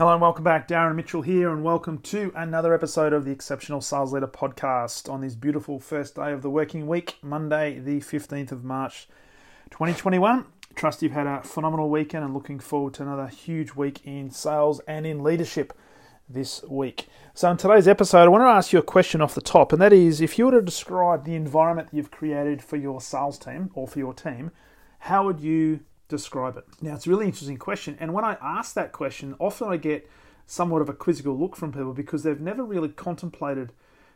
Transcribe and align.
Hello 0.00 0.14
and 0.14 0.22
welcome 0.22 0.44
back. 0.44 0.66
Darren 0.66 0.94
Mitchell 0.94 1.20
here, 1.20 1.52
and 1.52 1.62
welcome 1.62 1.98
to 1.98 2.32
another 2.34 2.72
episode 2.72 3.12
of 3.12 3.26
the 3.26 3.30
Exceptional 3.30 3.82
Sales 3.82 4.14
Leader 4.14 4.26
podcast 4.26 5.12
on 5.12 5.20
this 5.20 5.34
beautiful 5.34 5.78
first 5.78 6.14
day 6.14 6.32
of 6.32 6.40
the 6.40 6.48
working 6.48 6.86
week, 6.86 7.16
Monday, 7.20 7.78
the 7.78 8.00
15th 8.00 8.50
of 8.50 8.64
March, 8.64 9.08
2021. 9.68 10.46
Trust 10.74 11.02
you've 11.02 11.12
had 11.12 11.26
a 11.26 11.42
phenomenal 11.42 11.90
weekend 11.90 12.24
and 12.24 12.32
looking 12.32 12.58
forward 12.58 12.94
to 12.94 13.02
another 13.02 13.26
huge 13.26 13.74
week 13.74 14.00
in 14.02 14.30
sales 14.30 14.80
and 14.88 15.06
in 15.06 15.22
leadership 15.22 15.74
this 16.26 16.62
week. 16.62 17.06
So, 17.34 17.50
in 17.50 17.58
today's 17.58 17.86
episode, 17.86 18.22
I 18.22 18.28
want 18.28 18.40
to 18.40 18.46
ask 18.46 18.72
you 18.72 18.78
a 18.78 18.82
question 18.82 19.20
off 19.20 19.34
the 19.34 19.42
top, 19.42 19.70
and 19.70 19.82
that 19.82 19.92
is 19.92 20.22
if 20.22 20.38
you 20.38 20.46
were 20.46 20.52
to 20.52 20.62
describe 20.62 21.26
the 21.26 21.34
environment 21.34 21.90
you've 21.92 22.10
created 22.10 22.62
for 22.62 22.78
your 22.78 23.02
sales 23.02 23.38
team 23.38 23.70
or 23.74 23.86
for 23.86 23.98
your 23.98 24.14
team, 24.14 24.50
how 25.00 25.26
would 25.26 25.40
you 25.40 25.80
describe 26.10 26.56
it? 26.56 26.64
Now, 26.82 26.94
it's 26.94 27.06
a 27.06 27.10
really 27.10 27.26
interesting 27.26 27.56
question. 27.56 27.96
And 28.00 28.12
when 28.12 28.24
I 28.24 28.36
ask 28.42 28.74
that 28.74 28.92
question, 28.92 29.34
often 29.38 29.68
I 29.68 29.76
get 29.76 30.08
somewhat 30.46 30.82
of 30.82 30.88
a 30.88 30.92
quizzical 30.92 31.38
look 31.38 31.56
from 31.56 31.72
people 31.72 31.92
because 31.92 32.22
they've 32.22 32.40
never 32.40 32.64
really 32.64 32.88
contemplated 32.88 33.72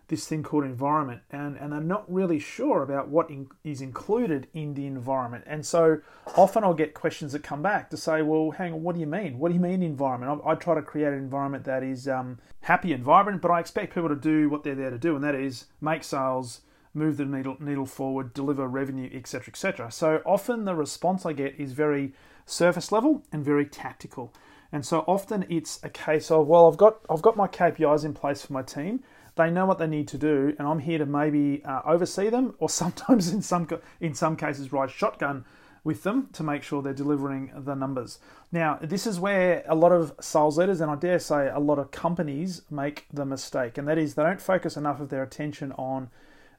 this 0.08 0.26
thing 0.26 0.42
called 0.42 0.64
environment 0.64 1.22
and, 1.30 1.56
and 1.56 1.72
they're 1.72 1.80
not 1.80 2.04
really 2.12 2.38
sure 2.38 2.82
about 2.82 3.08
what 3.08 3.30
in, 3.30 3.48
is 3.62 3.80
included 3.80 4.46
in 4.52 4.74
the 4.74 4.86
environment. 4.86 5.44
And 5.46 5.64
so 5.64 6.00
often 6.36 6.62
I'll 6.62 6.74
get 6.74 6.92
questions 6.92 7.32
that 7.32 7.42
come 7.42 7.62
back 7.62 7.88
to 7.90 7.96
say, 7.96 8.20
well, 8.20 8.50
hang 8.50 8.74
on, 8.74 8.82
what 8.82 8.94
do 8.94 9.00
you 9.00 9.06
mean? 9.06 9.38
What 9.38 9.48
do 9.48 9.54
you 9.54 9.60
mean 9.60 9.82
environment? 9.82 10.42
I, 10.44 10.50
I 10.50 10.54
try 10.56 10.74
to 10.74 10.82
create 10.82 11.08
an 11.08 11.14
environment 11.14 11.64
that 11.64 11.82
is 11.82 12.06
um, 12.06 12.38
happy 12.62 12.92
and 12.92 13.02
vibrant, 13.02 13.40
but 13.40 13.50
I 13.50 13.60
expect 13.60 13.94
people 13.94 14.10
to 14.10 14.16
do 14.16 14.50
what 14.50 14.62
they're 14.62 14.74
there 14.74 14.90
to 14.90 14.98
do, 14.98 15.14
and 15.14 15.24
that 15.24 15.34
is 15.34 15.66
make 15.80 16.04
sales, 16.04 16.60
move 16.94 17.16
the 17.16 17.24
needle, 17.24 17.56
needle 17.60 17.86
forward, 17.86 18.32
deliver 18.32 18.66
revenue, 18.68 19.10
etc., 19.12 19.48
etc. 19.48 19.90
So 19.90 20.22
often 20.24 20.64
the 20.64 20.74
response 20.74 21.26
I 21.26 21.32
get 21.32 21.54
is 21.58 21.72
very 21.72 22.14
surface 22.46 22.92
level 22.92 23.22
and 23.32 23.44
very 23.44 23.66
tactical. 23.66 24.32
And 24.72 24.84
so 24.84 25.00
often 25.06 25.46
it's 25.48 25.78
a 25.82 25.88
case 25.88 26.30
of, 26.30 26.46
well, 26.46 26.68
I've 26.68 26.76
got 26.76 26.98
I've 27.08 27.22
got 27.22 27.36
my 27.36 27.46
KPIs 27.46 28.04
in 28.04 28.12
place 28.14 28.44
for 28.44 28.52
my 28.52 28.62
team. 28.62 29.02
They 29.36 29.50
know 29.50 29.66
what 29.66 29.78
they 29.78 29.86
need 29.86 30.06
to 30.08 30.18
do, 30.18 30.54
and 30.58 30.68
I'm 30.68 30.78
here 30.78 30.98
to 30.98 31.06
maybe 31.06 31.64
uh, 31.64 31.82
oversee 31.84 32.28
them, 32.28 32.54
or 32.58 32.68
sometimes 32.82 33.32
in 33.32 33.42
some 33.42 33.68
in 34.00 34.14
some 34.14 34.36
cases 34.36 34.72
ride 34.72 34.90
shotgun 34.90 35.44
with 35.84 36.02
them 36.02 36.28
to 36.32 36.42
make 36.42 36.62
sure 36.62 36.80
they're 36.80 36.94
delivering 36.94 37.52
the 37.54 37.74
numbers. 37.74 38.18
Now, 38.50 38.78
this 38.80 39.06
is 39.06 39.20
where 39.20 39.62
a 39.68 39.74
lot 39.74 39.92
of 39.92 40.14
sales 40.18 40.56
leaders, 40.56 40.80
and 40.80 40.90
I 40.90 40.96
dare 40.96 41.18
say 41.18 41.48
a 41.48 41.58
lot 41.58 41.78
of 41.78 41.90
companies, 41.90 42.62
make 42.70 43.06
the 43.12 43.26
mistake, 43.26 43.76
and 43.76 43.86
that 43.86 43.98
is 43.98 44.14
they 44.14 44.22
don't 44.22 44.40
focus 44.40 44.76
enough 44.76 44.98
of 44.98 45.10
their 45.10 45.22
attention 45.22 45.72
on 45.72 46.08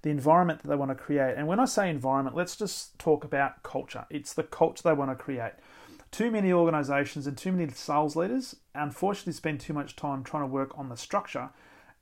the 0.05 0.11
environment 0.11 0.61
that 0.61 0.67
they 0.67 0.75
want 0.75 0.91
to 0.91 0.95
create. 0.95 1.33
And 1.35 1.47
when 1.47 1.59
I 1.59 1.65
say 1.65 1.89
environment, 1.89 2.35
let's 2.35 2.55
just 2.55 2.97
talk 2.99 3.23
about 3.23 3.63
culture. 3.63 4.05
It's 4.11 4.35
the 4.35 4.43
culture 4.43 4.83
they 4.83 4.93
want 4.93 5.09
to 5.09 5.15
create. 5.15 5.53
Too 6.11 6.29
many 6.29 6.53
organizations 6.53 7.25
and 7.25 7.35
too 7.35 7.51
many 7.51 7.71
sales 7.71 8.15
leaders 8.15 8.55
unfortunately 8.75 9.33
spend 9.33 9.61
too 9.61 9.73
much 9.73 9.95
time 9.95 10.23
trying 10.23 10.43
to 10.43 10.47
work 10.47 10.77
on 10.77 10.89
the 10.89 10.95
structure. 10.95 11.49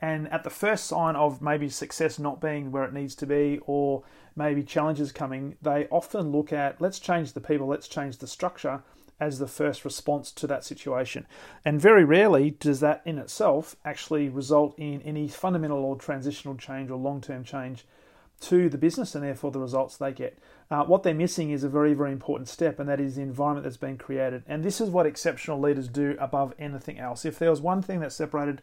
And 0.02 0.28
at 0.34 0.44
the 0.44 0.50
first 0.50 0.86
sign 0.88 1.16
of 1.16 1.42
maybe 1.42 1.70
success 1.70 2.20
not 2.20 2.42
being 2.42 2.74
where 2.74 2.84
it 2.84 2.92
needs 2.92 3.16
to 3.16 3.26
be, 3.26 3.62
or 3.66 4.04
maybe 4.36 4.64
challenges 4.64 5.14
coming, 5.14 5.56
they 5.62 5.88
often 5.90 6.34
look 6.34 6.52
at 6.52 6.81
let's 6.81 7.00
change 7.00 7.31
the 7.31 7.40
people, 7.40 7.68
let's 7.68 7.88
change 7.88 8.18
the 8.18 8.28
structure 8.28 8.84
as 9.19 9.40
the 9.40 9.47
first 9.47 9.85
response 9.85 10.31
to 10.31 10.47
that 10.47 10.63
situation. 10.63 11.25
And 11.63 11.79
very 11.79 12.03
rarely 12.03 12.51
does 12.51 12.79
that 12.81 13.01
in 13.06 13.18
itself 13.18 13.75
actually 13.85 14.29
result 14.29 14.74
in 14.78 15.01
any 15.03 15.28
fundamental 15.28 15.85
or 15.85 15.96
transitional 15.96 16.56
change 16.56 16.90
or 16.90 16.97
long 16.97 17.22
term 17.22 17.44
change 17.44 17.85
to 18.41 18.68
the 18.68 18.78
business 18.78 19.16
and 19.16 19.24
therefore 19.24 19.51
the 19.51 19.59
results 19.59 19.96
they 19.96 20.12
get. 20.12 20.38
Uh, 20.69 20.84
what 20.84 21.03
they're 21.03 21.13
missing 21.13 21.51
is 21.51 21.63
a 21.63 21.69
very, 21.69 21.94
very 21.94 22.12
important 22.12 22.50
step, 22.50 22.79
and 22.79 22.90
that 22.90 23.00
is 23.00 23.16
the 23.16 23.22
environment 23.22 23.63
that's 23.63 23.78
been 23.78 23.97
created. 23.97 24.44
And 24.47 24.63
this 24.63 24.81
is 24.81 24.90
what 24.90 25.06
exceptional 25.06 25.59
leaders 25.59 25.88
do 25.88 26.18
above 26.19 26.53
anything 26.59 27.00
else. 27.00 27.25
If 27.25 27.40
there 27.40 27.50
was 27.50 27.62
one 27.62 27.81
thing 27.81 28.01
that 28.01 28.12
separated 28.12 28.62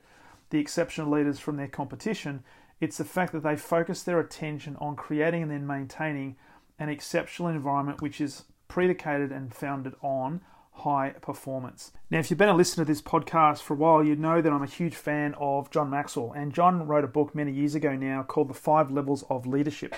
the 0.51 0.59
exceptional 0.59 1.11
leaders 1.11 1.39
from 1.39 1.57
their 1.57 1.69
competition, 1.69 2.43
it's 2.81 2.99
the 2.99 3.05
fact 3.05 3.33
that 3.33 3.43
they 3.43 3.57
focus 3.57 4.03
their 4.03 4.21
attention 4.21 4.77
on 4.81 4.97
creating 4.97 5.43
and 5.43 5.51
then 5.51 5.67
maintaining 5.67 6.37
an 6.79 6.89
exceptional 6.89 7.49
environment 7.49 8.01
which 8.01 8.21
is 8.21 8.45
predicated 8.71 9.33
and 9.33 9.53
founded 9.53 9.95
on 10.01 10.41
high 10.73 11.11
performance. 11.21 11.93
Now, 12.09 12.21
if 12.21 12.31
you've 12.31 12.39
been 12.39 12.49
a 12.49 12.55
listener 12.55 12.85
to 12.85 12.89
this 12.89 13.03
podcast 13.03 13.63
for 13.63 13.75
a 13.75 13.77
while, 13.77 14.03
you 14.03 14.15
know 14.15 14.41
that 14.41 14.53
I'm 14.53 14.63
a 14.63 14.67
huge 14.67 14.95
fan 14.95 15.35
of 15.39 15.71
John 15.71 15.91
Maxwell. 15.91 16.33
And 16.33 16.55
John 16.55 16.87
wrote 16.87 17.05
a 17.05 17.09
book 17.09 17.35
many 17.35 17.53
years 17.53 17.75
ago 17.75 17.95
now 17.97 18.23
called 18.23 18.49
The 18.49 18.55
Five 18.55 18.91
Levels 18.91 19.25
of 19.29 19.45
Leadership. 19.45 19.95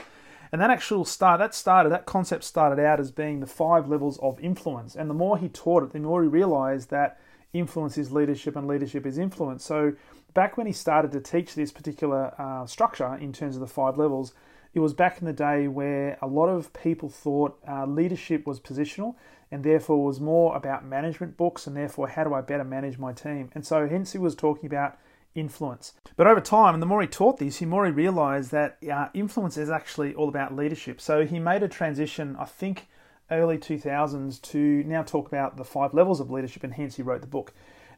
And 0.51 0.61
that 0.61 0.71
actual 0.71 1.05
start, 1.05 1.39
that 1.39 1.55
started, 1.55 1.91
that 1.91 2.07
concept 2.07 2.45
started 2.45 2.83
out 2.83 2.99
as 2.99 3.11
being 3.11 3.41
the 3.41 3.47
five 3.47 3.89
levels 3.89 4.19
of 4.21 4.41
influence. 4.41 4.97
And 4.97 5.09
the 5.09 5.15
more 5.15 5.37
he 5.37 5.49
taught 5.51 5.83
it, 5.83 5.93
the 5.93 6.01
more 6.01 6.23
he 6.23 6.29
realized 6.29 6.91
that 6.91 7.21
influence 7.53 7.99
is 7.99 8.11
leadership 8.11 8.57
and 8.57 8.67
leadership 8.67 9.07
is 9.07 9.19
influence. 9.19 9.65
So 9.65 9.93
back 10.33 10.57
when 10.57 10.67
he 10.67 10.73
started 10.73 11.13
to 11.13 11.21
teach 11.21 11.55
this 11.55 11.73
particular 11.73 12.35
uh, 12.39 12.67
structure 12.67 13.15
in 13.17 13.33
terms 13.35 13.55
of 13.55 13.61
the 13.61 13.67
five 13.67 13.99
levels, 13.99 14.33
it 14.75 14.81
was 14.81 14.95
back 14.95 15.19
in 15.21 15.27
the 15.27 15.33
day 15.33 15.69
where 15.69 16.19
a 16.23 16.27
lot 16.27 16.47
of 16.47 16.73
people 16.73 17.09
thought 17.09 17.59
uh, 17.69 17.85
leadership 17.87 18.47
was 18.47 18.59
positional 18.59 19.15
and 19.51 19.65
therefore 19.65 20.03
was 20.03 20.21
more 20.21 20.57
about 20.57 20.85
management 20.85 21.37
books 21.37 21.67
and 21.67 21.77
therefore 21.77 22.09
how 22.09 22.25
do 22.25 22.33
I 22.33 22.41
better 22.41 22.65
manage 22.65 22.99
my 22.99 23.13
team. 23.13 23.51
And 23.55 23.67
so 23.67 23.87
hence 23.87 24.13
he 24.13 24.19
was 24.19 24.35
talking 24.35 24.67
about 24.67 24.97
influence. 25.35 25.93
But 26.17 26.27
over 26.27 26.41
time, 26.41 26.75
and 26.75 26.83
the 26.83 26.87
more 26.87 27.03
he 27.03 27.09
taught 27.09 27.39
this, 27.39 27.59
the 27.59 27.67
more 27.67 27.85
he 27.85 27.93
realized 27.93 28.51
that 28.53 28.79
uh, 28.91 29.09
influence 29.15 29.57
is 29.57 29.71
actually 29.71 30.15
all 30.15 30.29
about 30.29 30.57
leadership. 30.57 31.01
So 31.01 31.27
he 31.27 31.39
made 31.39 31.63
a 31.63 31.69
transition, 31.69 32.37
I 32.39 32.45
think, 32.45 32.87
early 33.31 33.59
2000s 33.59 34.41
to 34.43 34.59
now 34.85 35.03
talk 35.03 35.27
about 35.27 35.57
the 35.57 35.65
five 35.65 35.95
levels 35.95 36.21
of 36.21 36.31
leadership, 36.31 36.65
and 36.65 36.75
hence 36.75 36.97
he 36.97 37.03
wrote 37.03 37.23
the 37.23 37.27
book. 37.27 37.53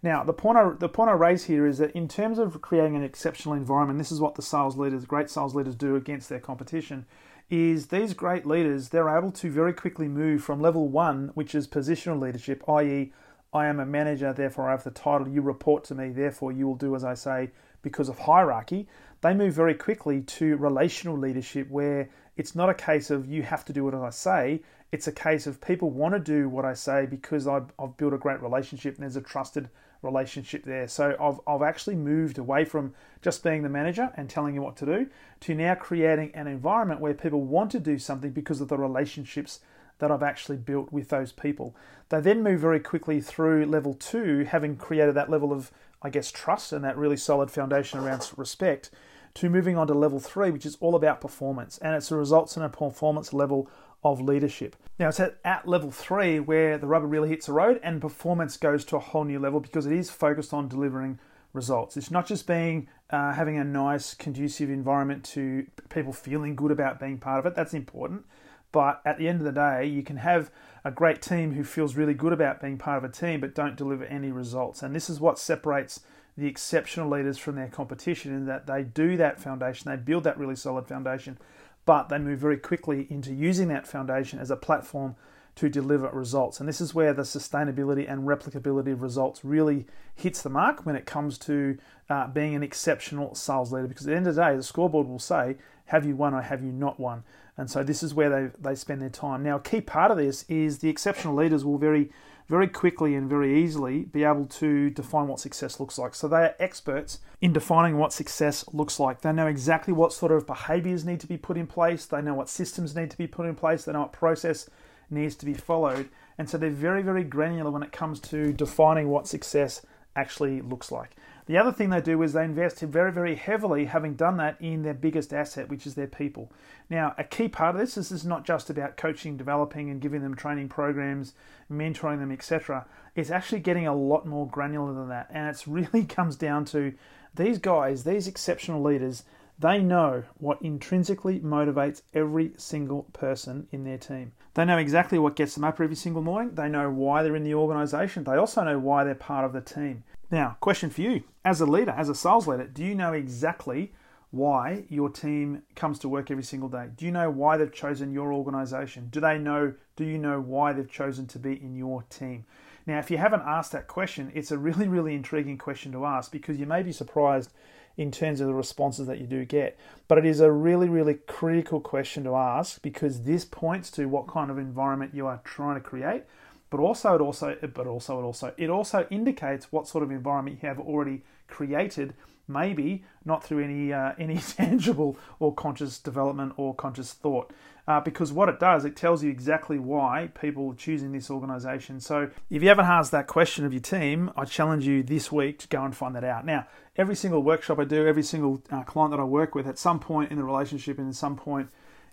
Now, 0.05 0.23
the 0.23 0.35
point 0.35 0.59
I, 0.59 0.69
the 0.79 0.91
point 0.91 1.09
I 1.09 1.15
raise 1.15 1.45
here 1.45 1.67
is 1.67 1.79
that 1.79 1.93
in 1.93 2.09
terms 2.09 2.39
of 2.39 2.61
creating 2.61 2.95
an 2.95 3.03
exceptional 3.03 3.55
environment, 3.55 3.99
this 3.99 4.13
is 4.13 4.21
what 4.21 4.35
the 4.35 4.43
sales 4.43 4.77
leaders, 4.77 5.07
great 5.07 5.31
sales 5.31 5.55
leaders, 5.55 5.75
do 5.75 5.97
against 5.97 6.29
their 6.29 6.41
competition. 6.41 7.07
Is 7.49 7.87
these 7.87 8.13
great 8.13 8.45
leaders, 8.45 8.91
they're 8.91 9.09
able 9.09 9.33
to 9.33 9.51
very 9.51 9.73
quickly 9.73 10.07
move 10.07 10.45
from 10.45 10.61
level 10.61 10.89
one, 10.89 11.31
which 11.33 11.55
is 11.55 11.67
positional 11.67 12.21
leadership, 12.21 12.63
i.e., 12.69 13.15
I 13.55 13.67
am 13.67 13.81
a 13.81 13.87
manager, 13.87 14.35
therefore 14.35 14.69
I 14.69 14.73
have 14.73 14.85
the 14.85 14.91
title, 14.91 15.27
you 15.27 15.41
report 15.41 15.85
to 15.85 15.95
me, 15.95 16.11
therefore 16.11 16.53
you 16.53 16.67
will 16.67 16.75
do 16.75 16.95
as 16.95 17.03
I 17.05 17.15
say 17.15 17.53
because 17.81 18.11
of 18.11 18.19
hierarchy. 18.19 18.87
They 19.23 19.33
move 19.33 19.55
very 19.55 19.75
quickly 19.75 20.21
to 20.21 20.59
relational 20.59 21.17
leadership 21.17 21.71
where 21.71 22.11
it's 22.37 22.55
not 22.55 22.69
a 22.69 22.75
case 22.75 23.09
of 23.09 23.27
you 23.27 23.43
have 23.43 23.65
to 23.65 23.73
do 23.73 23.85
what 23.85 23.95
I 23.95 24.11
say, 24.11 24.61
it's 24.93 25.09
a 25.09 25.13
case 25.13 25.47
of 25.47 25.61
people 25.61 25.91
want 25.91 26.15
to 26.15 26.21
do 26.21 26.49
what 26.49 26.65
I 26.65 26.75
say 26.75 27.07
because 27.07 27.47
I've, 27.47 27.73
I've 27.79 27.97
built 27.97 28.13
a 28.13 28.19
great 28.19 28.43
relationship 28.43 28.95
and 28.95 29.03
there's 29.03 29.17
a 29.17 29.23
trusted 29.23 29.71
relationship 30.05 30.65
there. 30.65 30.87
So 30.87 31.17
I've, 31.21 31.41
I've 31.47 31.67
actually 31.67 31.97
moved 31.97 32.39
away 32.39 32.65
from 32.65 32.95
just 33.23 33.43
being 33.43 33.63
the 33.63 33.69
manager 33.69 34.13
and 34.17 34.29
telling 34.29 34.55
you 34.55 34.63
what 34.63 34.77
to 34.77 34.87
do 34.87 35.07
to 35.41 35.55
now 35.55 35.75
creating 35.75 36.31
an 36.35 36.47
environment 36.47 37.01
where 37.01 37.15
people 37.15 37.43
want 37.43 37.71
to 37.73 37.81
do 37.81 37.99
something 37.99 38.31
because 38.31 38.61
of 38.61 38.69
the 38.69 38.79
relationships 38.79 39.61
that 39.99 40.11
I've 40.11 40.23
actually 40.23 40.59
built 40.59 40.93
with 40.93 41.09
those 41.09 41.33
people. 41.33 41.75
They 42.09 42.21
then 42.21 42.43
move 42.43 42.61
very 42.61 42.81
quickly 42.81 43.21
through 43.21 43.67
level 43.67 43.95
two, 43.95 44.45
having 44.45 44.77
created 44.77 45.15
that 45.15 45.31
level 45.31 45.53
of, 45.53 45.71
I 46.03 46.11
guess, 46.11 46.31
trust 46.31 46.73
and 46.73 46.85
that 46.85 46.97
really 46.97 47.17
solid 47.17 47.51
foundation 47.51 48.01
around 48.01 48.31
respect, 48.37 48.91
to 49.35 49.51
moving 49.51 49.77
on 49.77 49.87
to 49.89 49.95
level 49.95 50.21
three, 50.21 50.51
which 50.51 50.67
is 50.67 50.77
all 50.81 50.95
about 50.95 51.21
performance. 51.21 51.79
And 51.79 51.95
it's 51.95 52.09
the 52.09 52.17
results 52.17 52.57
in 52.57 52.63
a 52.63 52.69
performance 52.69 53.33
level 53.33 53.69
of 54.05 54.21
leadership. 54.21 54.77
Now, 54.99 55.09
it's 55.09 55.19
at, 55.19 55.39
at 55.45 55.67
level 55.67 55.91
three 55.91 56.39
where 56.39 56.79
the 56.79 56.87
rubber 56.87 57.07
really 57.07 57.31
hits 57.31 57.47
the 57.47 57.53
road 57.53 57.81
and 57.83 58.01
performance 58.01 58.57
goes 58.57 58.85
to 58.87 58.97
a 58.97 59.01
whole 59.01 59.25
new 59.25 59.39
level 59.39 59.61
because 59.61 59.87
it 59.87 59.93
is 59.93 60.11
focused 60.11 60.53
on 60.53 60.69
delivering 60.69 61.19
results. 61.53 61.97
It's 61.97 62.11
not 62.11 62.27
just 62.27 62.47
being 62.47 62.89
uh, 63.11 63.33
having 63.33 63.57
a 63.57 63.65
nice, 63.65 64.15
conducive 64.15 64.71
environment 64.71 65.25
to 65.25 65.67
people 65.89 66.13
feeling 66.13 66.55
good 66.55 66.71
about 66.71 67.01
being 67.01 67.19
part 67.19 67.39
of 67.39 67.47
it. 67.47 67.55
That's 67.55 67.75
important. 67.75 68.27
But 68.73 69.01
at 69.05 69.19
the 69.19 69.29
end 69.29 69.41
of 69.41 69.45
the 69.45 69.53
day, 69.53 69.87
you 69.87 70.03
can 70.03 70.17
have 70.19 70.51
a 70.85 70.91
great 70.91 71.23
team 71.23 71.53
who 71.53 71.65
feels 71.65 71.95
really 71.95 72.13
good 72.13 72.33
about 72.33 72.61
being 72.61 72.77
part 72.77 73.03
of 73.03 73.09
a 73.09 73.13
team 73.13 73.41
but 73.41 73.55
don't 73.55 73.77
deliver 73.77 74.05
any 74.05 74.33
results. 74.33 74.83
And 74.83 74.95
this 74.95 75.09
is 75.09 75.21
what 75.21 75.39
separates 75.39 76.01
the 76.37 76.47
exceptional 76.47 77.09
leaders 77.09 77.39
from 77.39 77.57
their 77.57 77.69
competition 77.69 78.35
in 78.35 78.47
that 78.47 78.67
they 78.67 78.83
do 78.83 79.17
that 79.17 79.41
foundation, 79.41 79.91
they 79.91 79.97
build 79.97 80.25
that 80.25 80.39
really 80.39 80.57
solid 80.57 80.87
foundation, 80.87 81.39
but 81.85 82.09
they 82.09 82.19
move 82.19 82.39
very 82.39 82.57
quickly 82.57 83.07
into 83.11 83.33
using 83.33 83.69
that 83.69 83.87
foundation 83.87 84.39
as 84.39 84.51
a 84.51 84.57
platform 84.57 85.15
to 85.57 85.69
deliver 85.69 86.09
results. 86.09 86.59
And 86.59 86.69
this 86.69 86.81
is 86.81 86.95
where 86.95 87.13
the 87.13 87.23
sustainability 87.23 88.11
and 88.11 88.27
replicability 88.27 88.93
of 88.93 89.03
results 89.03 89.45
really 89.45 89.87
hits 90.15 90.43
the 90.43 90.51
mark 90.51 90.85
when 90.85 90.97
it 90.97 91.07
comes 91.07 91.39
to 91.39 91.79
uh, 92.11 92.27
being 92.27 92.55
an 92.55 92.63
exceptional 92.63 93.35
sales 93.35 93.73
leader. 93.73 93.87
Because 93.87 94.07
at 94.07 94.11
the 94.11 94.17
end 94.17 94.27
of 94.27 94.35
the 94.35 94.43
day, 94.43 94.57
the 94.57 94.63
scoreboard 94.63 95.07
will 95.07 95.21
say, 95.21 95.57
have 95.87 96.05
you 96.05 96.17
won 96.17 96.35
or 96.35 96.41
have 96.41 96.65
you 96.65 96.73
not 96.73 96.99
won? 96.99 97.23
And 97.57 97.71
so 97.71 97.85
this 97.85 98.03
is 98.03 98.15
where 98.15 98.31
they, 98.31 98.51
they 98.59 98.75
spend 98.75 99.01
their 99.01 99.11
time. 99.11 99.45
Now, 99.45 99.57
a 99.57 99.61
key 99.61 99.81
part 99.81 100.11
of 100.11 100.17
this 100.17 100.45
is 100.49 100.79
the 100.79 100.89
exceptional 100.89 101.37
leaders 101.37 101.65
will 101.65 101.79
very, 101.79 102.11
very 102.49 102.69
quickly 102.69 103.15
and 103.15 103.29
very 103.29 103.63
easily 103.63 104.03
be 104.03 104.25
able 104.25 104.47
to 104.47 104.91
define 104.91 105.29
what 105.29 105.41
success 105.41 105.81
looks 105.81 105.99
like. 105.99 106.15
So 106.15 106.29
they 106.29 106.37
are 106.37 106.55
experts 106.59 107.21
in 107.41 107.53
defining 107.53 107.97
what 107.97 108.13
success 108.13 108.65
looks 108.73 109.01
like. 109.01 109.23
They 109.23 109.33
know 109.33 109.47
exactly 109.47 109.95
what 109.95 110.13
sort 110.13 110.33
of 110.33 110.47
behaviors 110.47 111.05
need 111.05 111.21
to 111.21 111.27
be 111.27 111.39
put 111.39 111.57
in 111.57 111.67
place. 111.67 112.07
They 112.07 112.21
know 112.21 112.35
what 112.35 112.49
systems 112.49 112.95
need 112.95 113.11
to 113.11 113.19
be 113.19 113.27
put 113.27 113.47
in 113.47 113.55
place. 113.55 113.85
They 113.85 113.93
know 113.93 114.03
what 114.03 114.13
process 114.13 114.69
needs 115.11 115.35
to 115.37 115.47
be 115.47 115.55
followed. 115.55 116.09
And 116.37 116.49
so 116.49 116.59
they're 116.59 116.71
very, 116.71 117.03
very 117.03 117.25
granular 117.25 117.71
when 117.71 117.83
it 117.83 117.93
comes 117.93 118.21
to 118.21 118.53
defining 118.53 119.09
what 119.09 119.27
success 119.27 119.83
actually 120.17 120.61
looks 120.61 120.93
like. 120.93 121.17
The 121.47 121.59
other 121.59 121.73
thing 121.73 121.91
they 121.91 122.01
do 122.01 122.23
is 122.23 122.33
they 122.33 122.45
invest 122.45 122.81
very, 122.81 123.13
very 123.13 123.35
heavily, 123.35 123.85
having 123.85 124.15
done 124.15 124.39
that, 124.39 124.57
in 124.61 124.83
their 124.83 124.95
biggest 124.95 125.35
asset, 125.35 125.69
which 125.69 125.87
is 125.87 125.95
their 125.95 126.07
people. 126.07 126.51
Now, 126.89 127.15
a 127.19 127.25
key 127.25 127.49
part 127.49 127.75
of 127.75 127.81
this 127.81 127.99
is 127.99 128.09
this 128.09 128.21
is 128.21 128.27
not 128.27 128.47
just 128.47 128.71
about 128.71 128.97
coaching, 128.97 129.37
developing, 129.37 129.91
and 129.91 130.01
giving 130.01 130.23
them 130.23 130.35
training 130.35 130.71
programs, 130.71 131.35
mentoring 131.71 132.19
them, 132.19 132.33
etc. 132.33 132.87
It's 133.15 133.31
actually 133.31 133.61
getting 133.61 133.87
a 133.87 133.95
lot 133.95 134.27
more 134.27 134.49
granular 134.49 134.95
than 134.95 135.09
that. 135.09 135.29
And 135.31 135.55
it 135.55 135.63
really 135.67 136.05
comes 136.07 136.37
down 136.37 136.65
to 136.67 136.95
these 137.35 137.59
guys, 137.59 138.05
these 138.05 138.27
exceptional 138.27 138.83
leaders, 138.83 139.25
they 139.59 139.81
know 139.81 140.25
what 140.39 140.61
intrinsically 140.63 141.41
motivates 141.41 142.03
every 142.13 142.53
single 142.57 143.05
person 143.13 143.69
in 143.71 143.85
their 143.85 143.99
team. 143.99 144.33
They 144.55 144.65
know 144.65 144.79
exactly 144.79 145.19
what 145.19 145.37
gets 145.37 145.55
them 145.55 145.65
up 145.65 145.81
every 145.81 145.97
single 145.97 146.23
morning. 146.23 146.55
They 146.55 146.69
know 146.69 146.91
why 146.91 147.23
they're 147.23 147.37
in 147.37 147.45
the 147.45 147.55
organization. 147.55 148.25
They 148.25 148.37
also 148.37 148.65
know 148.65 148.79
why 148.79 149.05
they're 149.05 149.15
part 149.15 149.45
of 149.45 149.53
the 149.53 149.61
team. 149.61 150.05
Now, 150.35 150.57
question 150.59 150.91
for 150.91 151.01
you 151.01 151.23
as 151.45 151.61
a 151.61 151.65
leader, 151.65 151.93
as 151.93 152.09
a 152.09 152.15
sales 152.17 152.49
leader, 152.49 152.67
do 152.67 152.83
you 152.83 152.97
know 152.97 153.13
exactly 153.13 153.93
why 154.33 154.83
your 154.89 155.09
team 155.09 155.63
comes 155.77 156.01
to 156.01 156.09
work 156.09 156.29
every 156.29 156.43
single 156.43 156.69
day? 156.69 156.89
Do 156.97 157.05
you 157.05 157.13
know 157.13 157.31
why 157.31 157.57
they've 157.57 157.73
chosen 157.73 158.11
your 158.11 158.33
organization? 158.33 159.07
Do 159.13 159.21
they 159.21 159.39
know 159.39 159.75
do 159.95 160.05
you 160.05 160.19
know 160.19 160.41
why 160.41 160.73
they've 160.73 160.91
chosen 160.91 161.29
to 161.29 161.39
be 161.39 161.53
in 161.53 161.77
your 161.77 162.03
team? 162.11 162.47
Now, 162.85 162.99
if 162.99 163.13
you 163.13 163.17
haven't 163.17 163.43
asked 163.47 163.71
that 163.71 163.87
question, 163.87 164.33
it's 164.35 164.51
a 164.51 164.59
really 164.59 164.89
really 164.89 165.15
intriguing 165.15 165.57
question 165.57 165.93
to 165.93 166.05
ask 166.05 166.33
because 166.33 166.59
you 166.59 166.67
may 166.67 166.83
be 166.83 166.91
surprised 166.91 167.53
in 167.97 168.11
terms 168.11 168.41
of 168.41 168.49
the 168.49 168.55
responses 168.55 169.07
that 169.07 169.21
you 169.21 169.29
do 169.29 169.45
get. 169.45 169.79
But 170.09 170.19
it 170.19 170.27
is 170.27 170.41
a 170.41 170.51
really, 170.51 170.89
really 170.89 171.15
critical 171.15 171.81
question 171.81 172.25
to 172.25 172.35
ask 172.35 172.83
because 172.83 173.23
this 173.23 173.45
points 173.45 173.89
to 173.93 174.07
what 174.07 174.27
kind 174.27 174.51
of 174.51 174.59
environment 174.59 175.15
you 175.15 175.29
are 175.29 175.41
trying 175.45 175.77
to 175.77 175.81
create. 175.81 176.25
But 176.75 176.83
also, 176.83 177.15
it 177.15 177.21
also, 177.21 177.57
but 177.73 177.87
also, 177.87 178.19
it 178.19 178.23
also, 178.25 178.55
it 178.57 178.69
also 178.69 179.07
indicates 179.09 179.71
what 179.71 179.87
sort 179.87 180.03
of 180.03 180.11
environment 180.11 180.59
you 180.61 180.69
have 180.69 180.81
already 180.81 181.23
created. 181.47 182.15
Maybe 182.49 183.05
not 183.25 183.45
through 183.45 183.63
any 183.63 183.93
uh, 183.93 184.15
any 184.19 184.39
tangible 184.57 185.17
or 185.39 185.55
conscious 185.55 186.01
development 186.01 186.55
or 186.57 186.75
conscious 186.75 187.13
thought 187.13 187.53
uh, 187.87 188.01
because 188.01 188.33
what 188.33 188.49
it 188.49 188.59
does, 188.59 188.85
it 188.85 188.97
tells 188.97 189.23
you 189.23 189.31
exactly 189.31 189.79
why 189.79 190.31
people 190.41 190.71
are 190.71 190.75
choosing 190.75 191.13
this 191.13 191.31
organization. 191.31 192.01
So 192.01 192.31
if 192.51 192.63
you 192.63 192.69
haven't 192.69 192.87
asked 192.87 193.13
that 193.13 193.27
question 193.27 193.65
of 193.67 193.73
your 193.73 193.83
team, 193.83 194.33
I 194.37 194.45
challenge 194.47 194.87
you 194.87 195.03
this 195.03 195.31
week 195.31 195.59
to 195.61 195.69
go 195.69 195.85
and 195.85 195.95
find 195.95 196.17
that 196.17 196.25
out. 196.25 196.47
Now, 196.47 196.67
every 196.97 197.15
single 197.15 197.43
workshop 197.43 197.79
I 197.79 197.85
do, 197.85 198.07
every 198.07 198.23
single 198.23 198.63
uh, 198.71 198.83
client 198.85 199.13
that 199.13 199.21
I 199.21 199.25
work 199.25 199.55
with, 199.55 199.67
at 199.67 199.79
some 199.79 200.01
point 200.01 200.31
in 200.31 200.39
the 200.39 200.45
relationship 200.45 200.99
and 200.99 201.09
at 201.09 201.15
some 201.15 201.37
point 201.37 201.69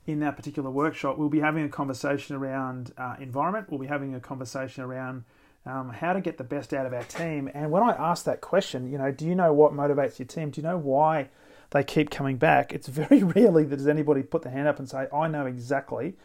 in 0.05 0.19
that 0.19 0.35
particular 0.35 0.69
workshop, 0.69 1.17
we'll 1.17 1.29
be 1.29 1.39
having 1.39 1.63
a 1.63 1.69
conversation 1.69 2.35
around 2.35 2.91
uh, 2.97 3.15
environment. 3.19 3.69
We'll 3.69 3.79
be 3.79 3.87
having 3.87 4.15
a 4.15 4.19
conversation 4.19 4.83
around 4.83 5.23
um, 5.65 5.89
how 5.89 6.13
to 6.13 6.21
get 6.21 6.37
the 6.37 6.43
best 6.43 6.73
out 6.73 6.85
of 6.85 6.93
our 6.93 7.03
team. 7.03 7.49
And 7.53 7.71
when 7.71 7.83
I 7.83 7.91
ask 7.91 8.25
that 8.25 8.41
question, 8.41 8.91
you 8.91 8.97
know, 8.97 9.11
do 9.11 9.25
you 9.25 9.35
know 9.35 9.53
what 9.53 9.73
motivates 9.73 10.17
your 10.17 10.27
team? 10.27 10.49
Do 10.49 10.59
you 10.59 10.67
know 10.67 10.77
why 10.77 11.29
they 11.71 11.83
keep 11.83 12.09
coming 12.09 12.37
back, 12.37 12.73
it's 12.73 12.87
very 12.87 13.23
rarely 13.23 13.63
that 13.63 13.77
does 13.77 13.87
anybody 13.87 14.21
put 14.21 14.43
their 14.43 14.51
hand 14.51 14.67
up 14.67 14.77
and 14.77 14.87
say, 14.87 15.07
I 15.11 15.27
know 15.27 15.45
exactly 15.45 16.15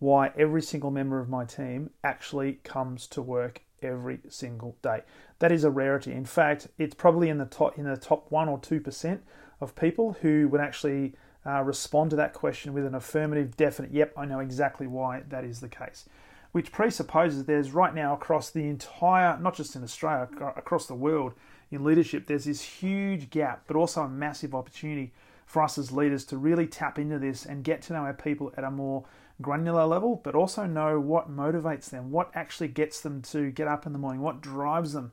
why 0.00 0.32
every 0.36 0.62
single 0.62 0.90
member 0.90 1.18
of 1.18 1.28
my 1.28 1.44
team 1.44 1.90
actually 2.04 2.54
comes 2.64 3.06
to 3.08 3.22
work 3.22 3.62
every 3.80 4.20
single 4.28 4.76
day. 4.82 5.02
That 5.38 5.52
is 5.52 5.64
a 5.64 5.70
rarity. 5.70 6.12
In 6.12 6.24
fact, 6.24 6.68
it's 6.78 6.94
probably 6.94 7.28
in 7.28 7.38
the 7.38 7.46
top 7.46 7.78
in 7.78 7.84
the 7.84 7.96
top 7.96 8.30
one 8.30 8.48
or 8.48 8.58
two 8.58 8.80
percent 8.80 9.22
of 9.60 9.74
people 9.74 10.16
who 10.20 10.48
would 10.48 10.60
actually 10.60 11.14
uh, 11.48 11.62
respond 11.62 12.10
to 12.10 12.16
that 12.16 12.34
question 12.34 12.74
with 12.74 12.84
an 12.84 12.94
affirmative, 12.94 13.56
definite, 13.56 13.92
"Yep, 13.92 14.12
I 14.16 14.26
know 14.26 14.40
exactly 14.40 14.86
why 14.86 15.22
that 15.28 15.44
is 15.44 15.60
the 15.60 15.68
case." 15.68 16.08
Which 16.52 16.72
presupposes 16.72 17.44
there's 17.44 17.72
right 17.72 17.94
now 17.94 18.14
across 18.14 18.50
the 18.50 18.68
entire, 18.68 19.38
not 19.38 19.54
just 19.54 19.76
in 19.76 19.82
Australia, 19.82 20.28
across 20.56 20.86
the 20.86 20.94
world, 20.94 21.34
in 21.70 21.84
leadership, 21.84 22.26
there's 22.26 22.46
this 22.46 22.62
huge 22.62 23.30
gap, 23.30 23.64
but 23.66 23.76
also 23.76 24.02
a 24.02 24.08
massive 24.08 24.54
opportunity 24.54 25.12
for 25.46 25.62
us 25.62 25.78
as 25.78 25.92
leaders 25.92 26.24
to 26.26 26.36
really 26.36 26.66
tap 26.66 26.98
into 26.98 27.18
this 27.18 27.44
and 27.44 27.64
get 27.64 27.82
to 27.82 27.92
know 27.92 28.00
our 28.00 28.14
people 28.14 28.52
at 28.56 28.64
a 28.64 28.70
more 28.70 29.04
granular 29.40 29.86
level, 29.86 30.20
but 30.22 30.34
also 30.34 30.66
know 30.66 30.98
what 30.98 31.30
motivates 31.30 31.90
them, 31.90 32.10
what 32.10 32.30
actually 32.34 32.68
gets 32.68 33.00
them 33.00 33.22
to 33.22 33.50
get 33.50 33.68
up 33.68 33.86
in 33.86 33.92
the 33.92 33.98
morning, 33.98 34.20
what 34.20 34.40
drives 34.40 34.92
them, 34.92 35.12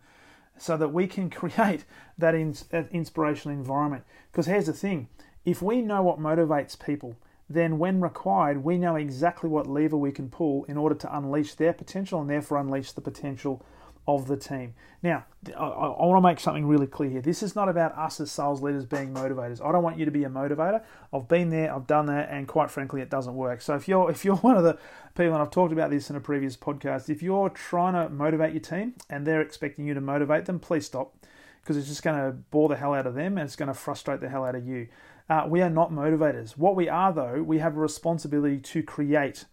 so 0.57 0.77
that 0.77 0.89
we 0.89 1.07
can 1.07 1.29
create 1.29 1.85
that, 2.17 2.35
inspirational 2.35 3.57
environment. 3.57 4.03
Because 4.31 4.45
here's 4.45 4.65
the 4.65 4.73
thing 4.73 5.07
if 5.45 5.61
we 5.61 5.81
know 5.81 6.01
what 6.01 6.19
motivates 6.19 6.77
people, 6.77 7.15
then 7.49 7.77
when 7.77 8.01
required, 8.01 8.63
we 8.63 8.77
know 8.77 8.95
exactly 8.95 9.49
what 9.49 9.67
lever 9.67 9.97
we 9.97 10.11
can 10.11 10.29
pull 10.29 10.63
in 10.65 10.77
order 10.77 10.95
to 10.95 11.17
unleash 11.17 11.53
their 11.53 11.73
potential 11.73 12.19
and 12.19 12.29
therefore 12.29 12.57
unleash 12.57 12.91
the 12.91 13.01
potential 13.01 13.63
of 14.07 14.27
the 14.27 14.37
team. 14.37 14.73
Now, 15.01 15.25
I, 15.57 15.63
I, 15.63 16.05
want 16.05 16.23
to 16.23 16.27
make 16.27 16.39
something 16.39 16.67
really 16.67 16.85
clear 16.85 17.09
here. 17.09 17.21
This 17.21 17.41
is 17.41 17.55
not 17.55 17.69
about 17.69 17.97
us 17.97 18.19
as 18.19 18.31
sales 18.31 18.61
leaders 18.61 18.85
being 18.85 19.13
motivators. 19.13 19.65
I 19.65 19.71
don't 19.71 19.83
want 19.83 19.97
you 19.97 20.05
to 20.05 20.11
be 20.11 20.23
a 20.23 20.29
motivator. 20.29 20.83
I've 21.11 21.27
been 21.27 21.49
there, 21.49 21.73
I've 21.73 21.87
done 21.87 22.05
that, 22.07 22.29
and 22.29 22.47
quite 22.47 22.69
frankly, 22.69 23.01
it 23.01 23.09
doesn't 23.09 23.35
work. 23.35 23.61
So 23.61 23.75
if 23.75 23.87
you're 23.87 24.09
if 24.11 24.23
you're 24.23 24.35
one 24.37 24.57
of 24.57 24.63
the 24.63 24.77
people, 25.15 25.33
and 25.33 25.41
I've 25.41 25.51
talked 25.51 25.73
about 25.73 25.89
this 25.89 26.09
in 26.09 26.15
a 26.15 26.19
previous 26.19 26.55
podcast, 26.55 27.09
if 27.09 27.23
you're 27.23 27.49
trying 27.49 27.93
to 27.93 28.13
motivate 28.13 28.53
your 28.53 28.61
team 28.61 28.93
and 29.09 29.25
they're 29.25 29.41
expecting 29.41 29.85
you 29.85 29.95
to 29.95 30.01
motivate 30.01 30.45
them, 30.45 30.59
please 30.59 30.85
stop 30.85 31.15
because 31.61 31.77
it's 31.77 31.87
just 31.87 32.03
going 32.03 32.15
to 32.15 32.31
bore 32.51 32.69
the 32.69 32.75
hell 32.75 32.93
out 32.93 33.07
of 33.07 33.15
them 33.15 33.39
and 33.39 33.47
it's 33.47 33.55
going 33.55 33.67
to 33.67 33.73
frustrate 33.73 34.21
the 34.21 34.29
hell 34.29 34.45
out 34.45 34.53
of 34.53 34.67
you. 34.67 34.87
Uh, 35.27 35.45
we 35.47 35.61
are 35.61 35.69
not 35.69 35.91
motivators. 35.91 36.51
What 36.51 36.75
we 36.75 36.87
are, 36.87 37.11
though, 37.11 37.41
we 37.41 37.57
have 37.57 37.75
a 37.75 37.79
responsibility 37.79 38.59
to 38.59 38.83
create 38.83 39.45